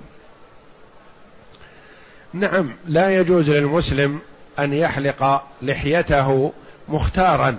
نعم 2.41 2.72
لا 2.87 3.20
يجوز 3.20 3.51
للمسلم 3.51 4.18
أن 4.59 4.72
يحلق 4.72 5.43
لحيته 5.62 6.53
مختارا 6.89 7.59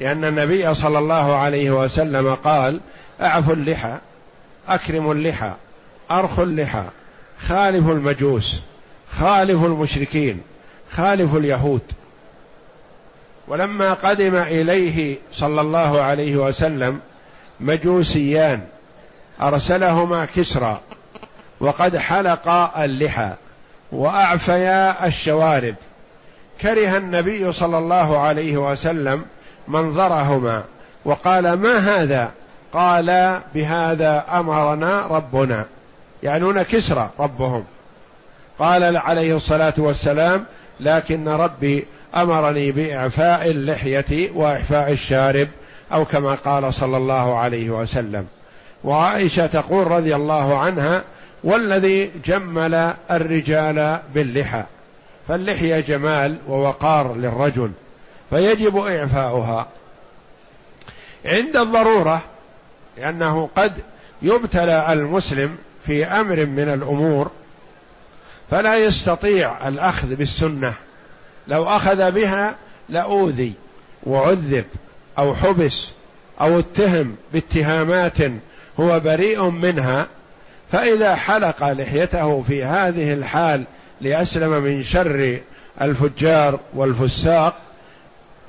لأن 0.00 0.24
النبي 0.24 0.74
صلى 0.74 0.98
الله 0.98 1.36
عليه 1.36 1.70
وسلم 1.70 2.34
قال 2.34 2.80
اعفوا 3.22 3.54
اللحى 3.54 3.98
اكرموا 4.68 5.14
اللحى 5.14 5.52
ارخوا 6.10 6.44
اللحى 6.44 6.84
خالفوا 7.38 7.94
المجوس 7.94 8.60
خالفوا 9.10 9.68
المشركين 9.68 10.40
خالفوا 10.90 11.38
اليهود. 11.38 11.82
ولما 13.48 13.92
قدم 13.94 14.34
إليه 14.34 15.18
صلى 15.32 15.60
الله 15.60 16.02
عليه 16.02 16.36
وسلم 16.36 17.00
مجوسيان 17.60 18.60
أرسلهما 19.42 20.24
كسرى. 20.24 20.80
وقد 21.60 21.96
حلقا 21.96 22.84
اللحى 22.84 23.30
وأعفيا 23.92 25.06
الشوارب. 25.06 25.74
كره 26.60 26.96
النبي 26.96 27.52
صلى 27.52 27.78
الله 27.78 28.18
عليه 28.18 28.56
وسلم 28.56 29.24
منظرهما 29.68 30.64
وقال 31.04 31.52
ما 31.52 31.78
هذا؟ 31.78 32.30
قال 32.72 33.40
بهذا 33.54 34.24
أمرنا 34.32 35.06
ربنا. 35.06 35.64
يعنون 36.22 36.62
كسرى 36.62 37.10
ربهم. 37.18 37.64
قال 38.58 38.96
عليه 38.96 39.36
الصلاة 39.36 39.74
والسلام 39.78 40.44
لكن 40.80 41.28
ربي 41.28 41.86
أمرني 42.16 42.72
بإعفاء 42.72 43.50
اللحية 43.50 44.30
وإعفاء 44.34 44.92
الشارب 44.92 45.48
أو 45.92 46.04
كما 46.04 46.34
قال 46.34 46.74
صلى 46.74 46.96
الله 46.96 47.38
عليه 47.38 47.70
وسلم. 47.70 48.26
وعائشة 48.84 49.46
تقول 49.46 49.86
رضي 49.86 50.16
الله 50.16 50.58
عنها 50.58 51.02
والذي 51.44 52.10
جمل 52.24 52.94
الرجال 53.10 54.00
باللحى. 54.14 54.64
فاللحيه 55.28 55.80
جمال 55.80 56.36
ووقار 56.48 57.14
للرجل 57.14 57.72
فيجب 58.30 58.76
إعفاؤها. 58.76 59.68
عند 61.24 61.56
الضرورة 61.56 62.22
لأنه 62.98 63.48
قد 63.56 63.72
يبتلى 64.22 64.92
المسلم 64.92 65.56
في 65.86 66.04
أمر 66.04 66.46
من 66.46 66.68
الأمور 66.68 67.30
فلا 68.50 68.76
يستطيع 68.76 69.68
الأخذ 69.68 70.14
بالسنة. 70.14 70.74
لو 71.48 71.64
أخذ 71.64 72.10
بها 72.10 72.56
لأوذي 72.88 73.52
وعذب 74.02 74.64
أو 75.18 75.34
حبس 75.34 75.90
أو 76.40 76.58
اتهم 76.58 77.16
باتهامات 77.32 78.18
هو 78.80 79.00
بريء 79.00 79.42
منها 79.50 80.06
فإذا 80.72 81.14
حلق 81.14 81.64
لحيته 81.72 82.42
في 82.42 82.64
هذه 82.64 83.12
الحال 83.12 83.64
ليسلم 84.00 84.62
من 84.62 84.82
شر 84.82 85.38
الفجار 85.82 86.60
والفساق 86.74 87.54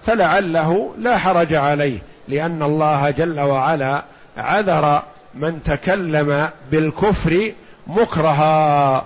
فلعله 0.05 0.93
لا 0.97 1.17
حرج 1.17 1.53
عليه 1.53 1.99
لأن 2.27 2.63
الله 2.63 3.09
جل 3.09 3.39
وعلا 3.39 4.03
عذر 4.37 5.03
من 5.35 5.63
تكلم 5.63 6.49
بالكفر 6.71 7.51
مكرها 7.87 9.05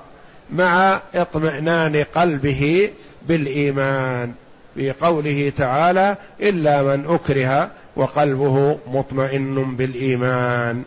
مع 0.49 0.99
اطمئنان 1.15 2.03
قلبه 2.15 2.89
بالإيمان. 3.27 4.33
في 4.75 4.91
قوله 4.91 5.51
تعالى 5.57 6.15
إلا 6.41 6.81
من 6.81 7.05
أكره 7.07 7.69
وقلبه 7.95 8.77
مطمئن 8.87 9.75
بالإيمان. 9.75 10.83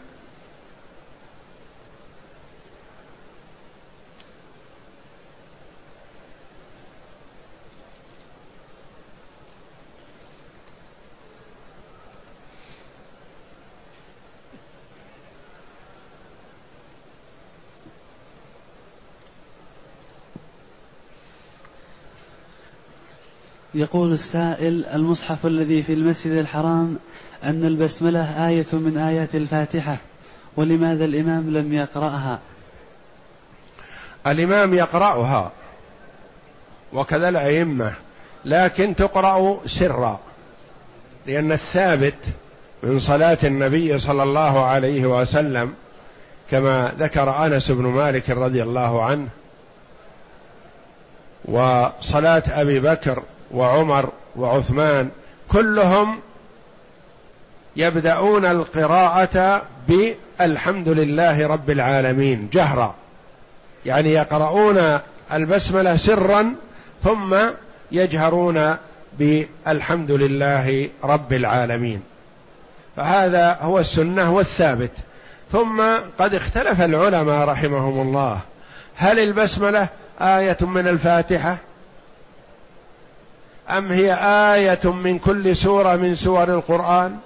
يقول 23.75 24.13
السائل 24.13 24.85
المصحف 24.95 25.47
الذي 25.47 25.83
في 25.83 25.93
المسجد 25.93 26.33
الحرام 26.33 26.99
أن 27.45 27.65
البسملة 27.65 28.49
آية 28.49 28.67
من 28.73 28.99
آيات 28.99 29.35
الفاتحة 29.35 29.97
ولماذا 30.57 31.05
الإمام 31.05 31.51
لم 31.51 31.73
يقرأها؟ 31.73 32.39
الإمام 34.27 34.75
يقرأها 34.75 35.53
وكذا 36.93 37.29
الأئمة 37.29 37.93
لكن 38.45 38.97
تقرأ 38.97 39.61
سرا 39.67 40.21
لأن 41.27 41.53
الثابت 41.53 42.15
من 42.83 42.99
صلاة 42.99 43.39
النبي 43.45 43.99
صلى 43.99 44.23
الله 44.23 44.65
عليه 44.65 45.07
وسلم 45.07 45.75
كما 46.51 46.93
ذكر 46.99 47.47
أنس 47.47 47.71
بن 47.71 47.85
مالك 47.85 48.31
رضي 48.31 48.63
الله 48.63 49.05
عنه 49.05 49.29
وصلاة 51.45 52.43
أبي 52.49 52.81
بكر 52.81 53.23
وعمر 53.55 54.09
وعثمان 54.37 55.11
كلهم 55.49 56.21
يبدأون 57.77 58.45
القراءة 58.45 59.63
بالحمد 59.89 60.89
لله 60.89 61.47
رب 61.47 61.71
العالمين 61.71 62.49
جهرا. 62.53 62.95
يعني 63.87 64.13
يقرؤون 64.13 64.99
البسملة 65.33 65.97
سرا 65.97 66.55
ثم 67.05 67.37
يجهرون 67.93 68.77
بالحمد 69.19 70.11
لله 70.11 70.89
رب 71.05 71.33
العالمين. 71.33 72.03
فهذا 72.97 73.59
هو 73.61 73.79
السنة 73.79 74.33
والثابت 74.33 74.93
ثم 75.53 75.83
قد 76.19 76.35
اختلف 76.35 76.81
العلماء 76.81 77.49
رحمهم 77.49 78.09
الله. 78.09 78.41
هل 78.97 79.19
البسملة 79.19 79.89
آية 80.21 80.57
من 80.61 80.89
الفاتحة؟ 80.89 81.59
أم 83.71 83.93
هي 83.93 84.15
آية 84.55 84.93
من 84.93 85.19
كل 85.19 85.57
سورة 85.57 85.97
من 85.97 86.15
سور 86.15 86.55
القرآن؟ 86.55 87.17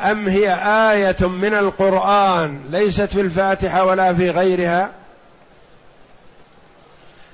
أم 0.00 0.28
هي 0.28 0.54
آية 0.92 1.28
من 1.28 1.54
القرآن 1.54 2.60
ليست 2.70 3.02
في 3.02 3.20
الفاتحة 3.20 3.84
ولا 3.84 4.14
في 4.14 4.30
غيرها؟ 4.30 4.90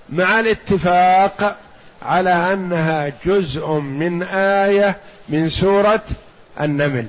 مع 0.09 0.41
الاتفاق 0.41 1.57
على 2.03 2.53
أنها 2.53 3.12
جزء 3.26 3.68
من 3.72 4.22
آية 4.22 4.97
من 5.28 5.49
سورة 5.49 6.03
النمل. 6.61 7.07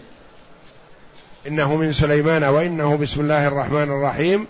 إنه 1.48 1.76
من 1.76 1.94
سليمان 1.94 2.44
وإنه 2.44 2.98
بسم 2.98 3.22
الله 3.22 3.48
الرحمن 3.48 3.84
الرحيم. 3.84 4.48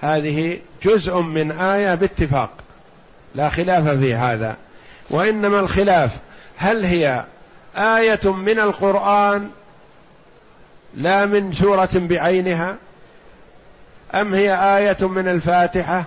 هذه 0.00 0.58
جزء 0.82 1.20
من 1.20 1.52
آية 1.52 1.94
باتفاق. 1.94 2.50
لا 3.34 3.48
خلاف 3.48 3.88
في 3.88 4.14
هذا. 4.14 4.56
وإنما 5.10 5.60
الخلاف. 5.60 6.10
هل 6.56 6.84
هي 6.84 7.24
آية 7.76 8.32
من 8.32 8.58
القرآن 8.58 9.50
لا 10.96 11.26
من 11.26 11.52
سورة 11.52 11.88
بعينها؟ 11.94 12.76
أم 14.14 14.34
هي 14.34 14.76
آية 14.76 15.08
من 15.08 15.28
الفاتحة؟ 15.28 16.04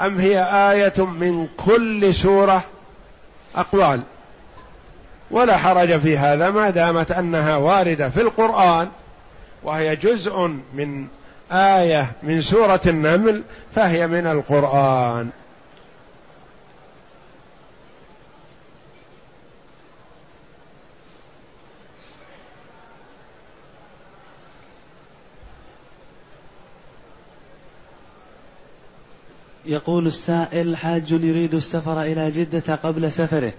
أم 0.00 0.18
هي 0.18 0.42
آية 0.70 1.04
من 1.04 1.48
كل 1.56 2.14
سورة؟ 2.14 2.62
أقوال. 3.56 4.00
ولا 5.30 5.56
حرج 5.56 5.98
في 5.98 6.18
هذا 6.18 6.50
ما 6.50 6.70
دامت 6.70 7.10
أنها 7.10 7.56
واردة 7.56 8.08
في 8.08 8.20
القرآن 8.20 8.88
وهي 9.62 9.96
جزء 9.96 10.50
من 10.74 11.06
آية 11.52 12.12
من 12.22 12.42
سورة 12.42 12.80
النمل 12.86 13.42
فهي 13.74 14.06
من 14.06 14.26
القرآن. 14.26 15.30
يقول 29.66 30.06
السائل 30.06 30.76
حاج 30.76 31.12
يريد 31.12 31.54
السفر 31.54 32.02
إلى 32.02 32.30
جدة 32.30 32.74
قبل 32.74 33.12
سفره. 33.12 33.52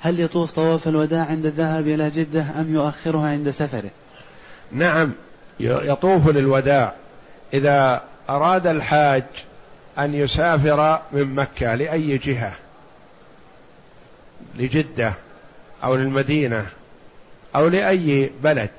هل 0.00 0.20
يطوف 0.20 0.52
طواف 0.52 0.88
الوداع 0.88 1.24
عند 1.24 1.46
الذهاب 1.46 1.88
إلى 1.88 2.10
جدة 2.10 2.46
أم 2.60 2.74
يؤخرها 2.74 3.28
عند 3.28 3.50
سفره؟ 3.50 3.90
نعم 4.72 5.12
يطوف 5.60 6.28
للوداع. 6.28 6.94
إذا 7.54 8.02
أراد 8.28 8.66
الحاج 8.66 9.24
أن 9.98 10.14
يسافر 10.14 11.00
من 11.12 11.34
مكة 11.34 11.74
لأي 11.74 12.18
جهة 12.18 12.52
لجدة 14.56 15.12
أو 15.84 15.96
للمدينة 15.96 16.66
أو 17.56 17.68
لأي 17.68 18.30
بلد 18.42 18.70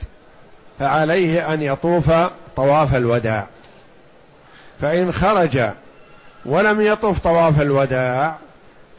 فعليه 0.80 1.54
أن 1.54 1.62
يطوف 1.62 2.12
طواف 2.56 2.96
الوداع. 2.96 3.48
فإن 4.82 5.12
خرج 5.12 5.60
ولم 6.50 6.82
يطف 6.82 7.20
طواف 7.20 7.62
الوداع 7.62 8.36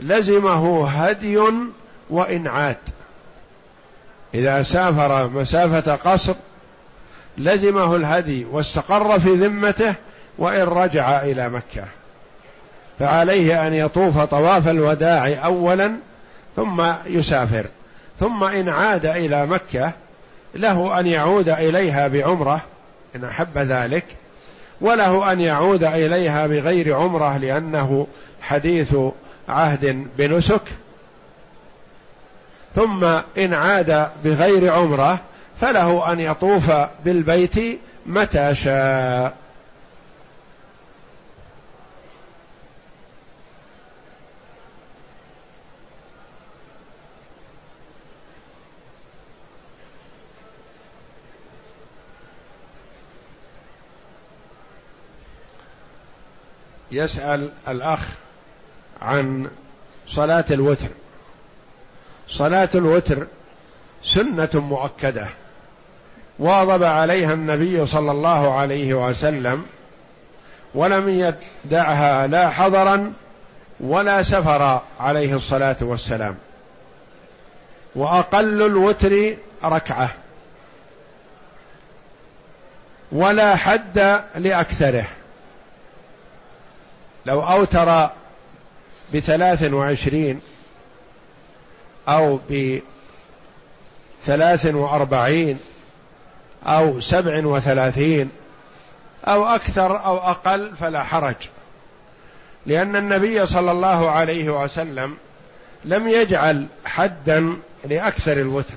لزمه 0.01 0.89
هدي 0.89 1.39
وإن 2.11 2.47
عاد 2.47 2.77
إذا 4.35 4.63
سافر 4.63 5.29
مسافة 5.29 5.95
قصر 5.95 6.35
لزمه 7.39 7.97
الهدي 7.97 8.45
واستقر 8.45 9.21
في 9.21 9.35
ذمته 9.35 9.95
وإن 10.39 10.63
رجع 10.63 11.23
إلى 11.23 11.49
مكة. 11.49 11.85
فعليه 12.99 13.67
أن 13.67 13.75
يطوف 13.75 14.19
طواف 14.19 14.69
الوداع 14.69 15.39
أولا 15.45 15.93
ثم 16.57 16.85
يسافر. 17.07 17.67
ثم 18.21 18.45
إن 18.45 18.69
عاد 18.69 19.07
إلى 19.07 19.47
مكة 19.47 19.93
له 20.55 21.01
أن 21.01 21.07
يعود 21.07 21.49
إليها 21.49 22.09
بعمرة 22.09 22.61
إن 23.17 23.25
أحب 23.25 23.59
ذلك. 23.59 24.05
وله 24.81 25.33
أن 25.33 25.41
يعود 25.41 25.85
إليها 25.85 26.47
بغير 26.47 26.97
عمرة 26.97 27.37
لأنه 27.39 28.07
حديث 28.41 28.97
عهد 29.49 30.07
بنسك. 30.19 30.63
ثم 32.75 33.05
إن 33.39 33.55
عاد 33.55 34.09
بغير 34.25 34.73
عمرة 34.73 35.19
فله 35.61 36.13
أن 36.13 36.21
يطوف 36.21 36.71
بالبيت 37.05 37.81
متى 38.07 38.55
شاء. 38.55 39.40
يسأل 56.93 57.51
الأخ 57.69 58.09
عن 59.03 59.51
صلاة 60.09 60.45
الوتر. 60.51 60.89
صلاة 62.29 62.69
الوتر 62.75 63.27
سنة 64.05 64.49
مؤكدة. 64.55 65.27
واظب 66.39 66.83
عليها 66.83 67.33
النبي 67.33 67.87
صلى 67.87 68.11
الله 68.11 68.55
عليه 68.59 68.95
وسلم 68.95 69.67
ولم 70.75 71.35
يدعها 71.65 72.27
لا 72.27 72.51
حضرا 72.51 73.13
ولا 73.81 74.23
سفرا 74.23 74.83
عليه 75.01 75.37
الصلاة 75.37 75.77
والسلام. 75.81 76.37
وأقل 77.95 78.63
الوتر 78.63 79.35
ركعة. 79.65 80.11
ولا 83.13 83.57
حد 83.57 84.23
لأكثره. 84.37 85.07
لو 87.27 87.43
أوتر 87.43 88.09
بثلاث 89.15 89.73
وعشرين 89.73 90.41
أو 92.09 92.41
بثلاث 94.27 94.67
وأربعين 94.67 95.59
أو 96.67 97.01
سبع 97.01 97.47
وثلاثين 97.47 98.31
أو 99.25 99.47
أكثر 99.47 100.05
أو 100.05 100.19
أقل 100.19 100.77
فلا 100.77 101.05
حرج. 101.05 101.35
لأن 102.67 102.97
النبي 102.97 103.47
صلى 103.47 103.73
الله 103.73 104.11
عليه 104.11 104.63
وسلم 104.63 105.17
لم 105.85 106.09
يجعل 106.09 106.67
حدا 106.85 107.57
لأكثر 107.85 108.33
الوتر 108.33 108.75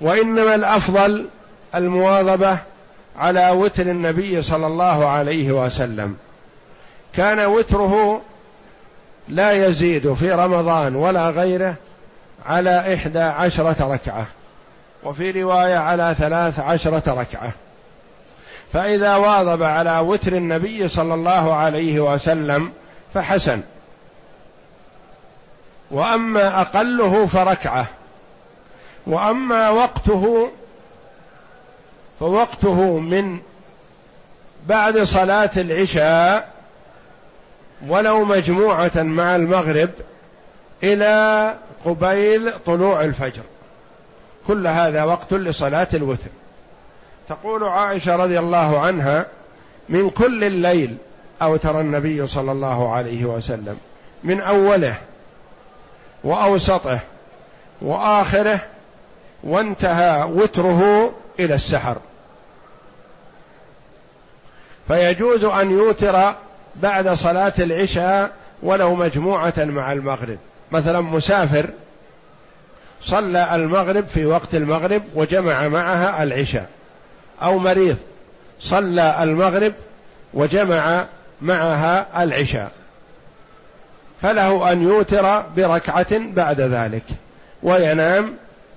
وإنما 0.00 0.54
الأفضل 0.54 1.28
المواظبة 1.74 2.58
على 3.16 3.50
وتر 3.50 3.82
النبي 3.82 4.42
صلى 4.42 4.66
الله 4.66 5.08
عليه 5.08 5.52
وسلم. 5.52 6.16
كان 7.14 7.46
وتره 7.46 8.22
لا 9.28 9.52
يزيد 9.52 10.14
في 10.14 10.32
رمضان 10.32 10.96
ولا 10.96 11.30
غيره 11.30 11.74
على 12.46 12.94
إحدى 12.94 13.20
عشرة 13.20 13.92
ركعة 13.92 14.26
وفي 15.04 15.42
رواية 15.42 15.76
على 15.76 16.14
ثلاث 16.18 16.60
عشرة 16.60 17.20
ركعة. 17.20 17.52
فإذا 18.72 19.16
واظب 19.16 19.62
على 19.62 19.98
وتر 19.98 20.32
النبي 20.32 20.88
صلى 20.88 21.14
الله 21.14 21.54
عليه 21.54 22.00
وسلم 22.00 22.72
فحسن. 23.14 23.60
وأما 25.90 26.60
أقله 26.60 27.26
فركعة 27.26 27.86
وأما 29.06 29.70
وقته 29.70 30.50
فوقته 32.20 32.98
من 32.98 33.38
بعد 34.66 34.98
صلاة 34.98 35.50
العشاء 35.56 36.48
ولو 37.88 38.24
مجموعة 38.24 38.92
مع 38.96 39.36
المغرب 39.36 39.90
إلى 40.82 41.54
قبيل 41.84 42.52
طلوع 42.66 43.04
الفجر. 43.04 43.42
كل 44.46 44.66
هذا 44.66 45.04
وقت 45.04 45.34
لصلاة 45.34 45.88
الوتر. 45.94 46.30
تقول 47.28 47.64
عائشة 47.64 48.16
رضي 48.16 48.38
الله 48.38 48.80
عنها 48.80 49.26
من 49.88 50.10
كل 50.10 50.44
الليل 50.44 50.96
أوتر 51.42 51.80
النبي 51.80 52.26
صلى 52.26 52.52
الله 52.52 52.94
عليه 52.94 53.24
وسلم 53.24 53.78
من 54.24 54.40
أوله 54.40 54.94
وأوسطه 56.24 56.98
وآخره 57.82 58.60
وانتهى 59.44 60.24
وتره 60.24 61.12
إلى 61.38 61.54
السحر. 61.54 61.96
فيجوز 64.88 65.44
أن 65.44 65.70
يوتر 65.70 66.34
بعد 66.76 67.08
صلاة 67.08 67.52
العشاء 67.58 68.30
ولو 68.62 68.94
مجموعة 68.94 69.54
مع 69.58 69.92
المغرب. 69.92 70.38
مثلا 70.72 71.00
مسافر 71.00 71.70
صلى 73.02 73.54
المغرب 73.54 74.06
في 74.06 74.26
وقت 74.26 74.54
المغرب 74.54 75.02
وجمع 75.14 75.68
معها 75.68 76.22
العشاء. 76.22 76.68
أو 77.42 77.58
مريض 77.58 77.96
صلى 78.60 79.22
المغرب 79.22 79.72
وجمع 80.34 81.06
معها 81.42 82.22
العشاء. 82.22 82.70
فله 84.22 84.72
أن 84.72 84.82
يوتر 84.82 85.40
بركعة 85.56 86.18
بعد 86.18 86.60
ذلك. 86.60 87.04
وينام 87.62 88.34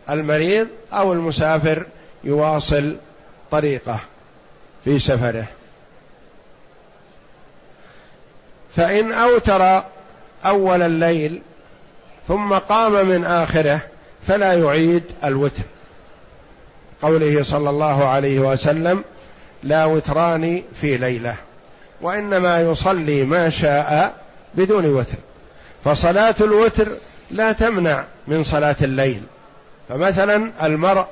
المريض 0.10 0.68
أو 0.94 1.14
المسافر 1.14 1.86
يواصل 2.24 2.96
طريقه 3.52 4.00
في 4.86 5.00
سفره. 5.00 5.48
فإن 8.76 9.12
أوتر 9.12 9.84
أول 10.46 10.82
الليل 10.82 11.42
ثم 12.28 12.54
قام 12.54 13.08
من 13.08 13.26
آخره 13.26 13.80
فلا 14.28 14.54
يعيد 14.54 15.04
الوتر. 15.24 15.64
قوله 17.02 17.44
صلى 17.44 17.70
الله 17.70 18.06
عليه 18.08 18.40
وسلم 18.40 19.04
لا 19.64 19.86
وتران 19.86 20.64
في 20.82 20.98
ليلة 20.98 21.36
وإنما 22.02 22.62
يصلي 22.62 23.24
ما 23.24 23.50
شاء 23.50 24.16
بدون 24.56 24.86
وتر. 24.86 25.18
فصلاة 25.84 26.36
الوتر 26.42 26.88
لا 27.32 27.52
تمنع 27.52 28.04
من 28.28 28.44
صلاة 28.44 28.76
الليل. 28.82 29.22
فمثلا 29.90 30.52
المرء 30.64 31.06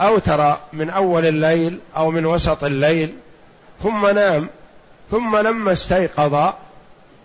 أوتر 0.00 0.56
من 0.72 0.90
أول 0.90 1.26
الليل 1.26 1.78
أو 1.96 2.10
من 2.10 2.26
وسط 2.26 2.64
الليل 2.64 3.14
ثم 3.82 4.06
نام 4.06 4.48
ثم 5.10 5.36
لما 5.36 5.72
استيقظ 5.72 6.52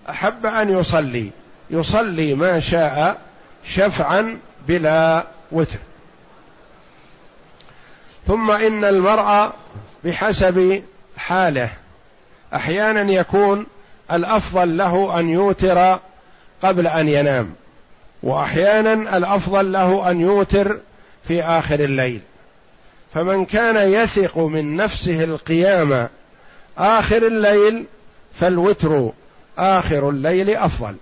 أحب 0.10 0.46
أن 0.46 0.80
يصلي. 0.80 1.30
يصلي 1.70 2.34
ما 2.36 2.60
شاء 2.60 3.22
شفعا 3.66 4.38
بلا 4.68 5.24
وتر. 5.52 5.78
ثم 8.28 8.52
إن 8.52 8.84
المرء 8.84 9.52
بحسب 10.04 10.84
حاله. 11.18 11.70
أحيانا 12.56 13.12
يكون 13.12 13.66
الأفضل 14.12 14.78
له 14.78 15.20
أن 15.20 15.30
يوتر 15.30 16.00
قبل 16.64 16.88
أن 16.88 17.10
ينام. 17.10 17.54
واحيانا 18.24 19.18
الأفضل 19.18 19.72
له 19.72 20.12
أن 20.12 20.22
يوتر 20.22 20.80
في 21.28 21.44
آخر 21.44 21.80
الليل. 21.80 22.22
فمن 23.14 23.46
كان 23.46 23.92
يثق 23.92 24.38
من 24.38 24.76
نفسه 24.76 25.24
القيام 25.24 26.08
آخر 26.78 27.28
الليل 27.28 27.86
فالوتر 28.40 29.12
آخر 29.60 30.10
الليل 30.10 30.50
أفضل. 30.50 30.96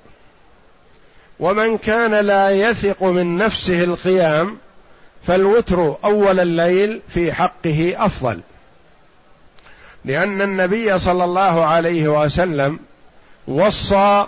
ومن 1.39 1.77
كان 1.77 2.13
لا 2.15 2.49
يثق 2.49 3.03
من 3.03 3.37
نفسه 3.37 3.83
القيام 3.83 4.57
فالوتر 5.27 5.95
أول 6.05 6.39
الليل 6.39 7.01
في 7.07 7.33
حقه 7.33 7.93
أفضل. 7.97 8.39
لأن 10.05 10.41
النبي 10.41 10.99
صلى 10.99 11.23
الله 11.23 11.65
عليه 11.65 12.07
وسلم 12.07 12.79
وصى 13.47 14.27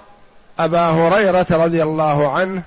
أبا 0.60 0.90
هريرة 0.90 1.46
رضي 1.52 1.84
الله 1.84 2.32
عنه 2.32 2.64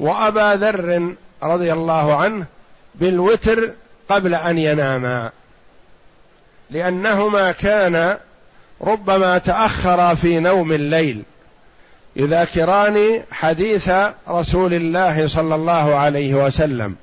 وأبا 0.00 0.56
ذر 0.56 1.14
رضي 1.42 1.72
الله 1.72 2.16
عنه 2.16 2.46
بالوتر 2.94 3.70
قبل 4.08 4.34
أن 4.34 4.58
يناما. 4.58 5.30
لأنهما 6.70 7.52
كان 7.52 8.18
ربما 8.84 9.38
تاخرا 9.38 10.14
في 10.14 10.40
نوم 10.40 10.72
الليل. 10.72 11.22
يذاكران 12.16 13.22
حديث 13.30 13.90
رسول 14.28 14.74
الله 14.74 15.28
صلى 15.28 15.54
الله 15.54 15.94
عليه 15.94 16.34
وسلم 16.34 16.96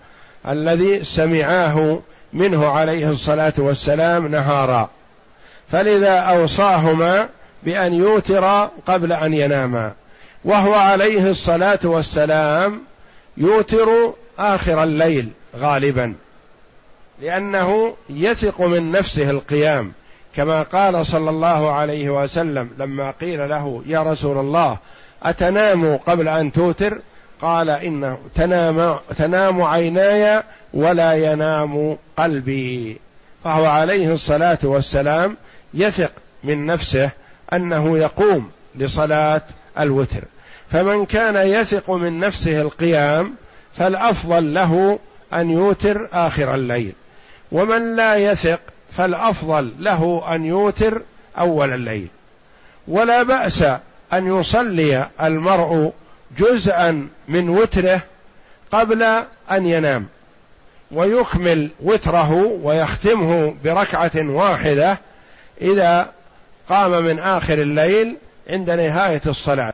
الذي 0.48 1.04
سمعاه 1.04 2.00
منه 2.34 2.68
عليه 2.68 3.10
الصلاة 3.10 3.54
والسلام 3.58 4.28
نهارا. 4.28 4.90
فلذا 5.72 6.18
أوصاهما 6.20 7.30
بأن 7.64 7.94
يوترا 7.94 8.72
قبل 8.88 9.14
أن 9.14 9.34
يناما. 9.34 9.92
وهو 10.46 10.74
عليه 10.74 11.30
الصلاة 11.30 11.80
والسلام 11.84 12.82
يوتر 13.38 14.14
آخر 14.40 14.84
الليل 14.84 15.30
غالبا 15.60 16.14
لأنه 17.22 17.96
يثق 18.10 18.62
من 18.62 18.92
نفسه 18.92 19.30
القيام. 19.30 19.92
كما 20.36 20.64
قال 20.64 21.06
صلى 21.06 21.30
الله 21.30 21.72
عليه 21.72 22.10
وسلم 22.10 22.70
لما 22.80 23.12
قيل 23.12 23.50
له 23.50 23.84
يا 23.86 24.04
رسول 24.04 24.38
الله 24.38 24.78
أتنام 25.24 25.98
قبل 25.98 26.28
أن 26.28 26.52
توتر؟ 26.52 27.00
قال 27.42 27.70
إنه 27.70 28.18
تنام 28.36 28.98
تنام 29.18 29.62
عيناي 29.62 30.44
ولا 30.74 31.14
ينام 31.14 31.98
قلبي. 32.18 32.98
فهو 33.44 33.66
عليه 33.66 34.14
الصلاة 34.14 34.60
والسلام 34.64 35.38
يثق 35.74 36.12
من 36.44 36.66
نفسه 36.66 37.10
أنه 37.54 37.98
يقوم 37.98 38.52
لصلاة 38.76 39.42
الوتر. 39.80 40.24
فمن 40.72 41.06
كان 41.06 41.36
يثق 41.36 41.92
من 41.92 42.20
نفسه 42.20 42.62
القيام 42.62 43.34
فالأفضل 43.76 44.54
له 44.54 45.00
أن 45.34 45.50
يوتر 45.50 46.08
آخر 46.14 46.56
الليل. 46.56 46.94
ومن 47.52 47.96
لا 47.96 48.16
يثق 48.16 48.60
فالأفضل 48.98 49.72
له 49.80 50.24
أن 50.36 50.46
يوتر 50.46 51.02
أول 51.40 51.74
الليل. 51.74 52.08
ولا 52.88 53.24
بأس 53.24 53.64
أن 54.14 54.40
يصلي 54.40 55.08
المرء 55.22 55.94
جزءا 56.38 57.08
من 57.28 57.50
وتره 57.50 58.02
قبل 58.72 59.04
أن 59.52 59.66
ينام 59.66 60.08
ويكمل 60.92 61.70
وتره 61.80 62.60
ويختمه 62.64 63.56
بركعة 63.64 64.12
واحدة 64.16 64.98
إذا 65.62 66.10
قام 66.70 67.04
من 67.04 67.20
آخر 67.20 67.54
الليل 67.54 68.18
عند 68.50 68.70
نهاية 68.70 69.22
الصلاة. 69.26 69.70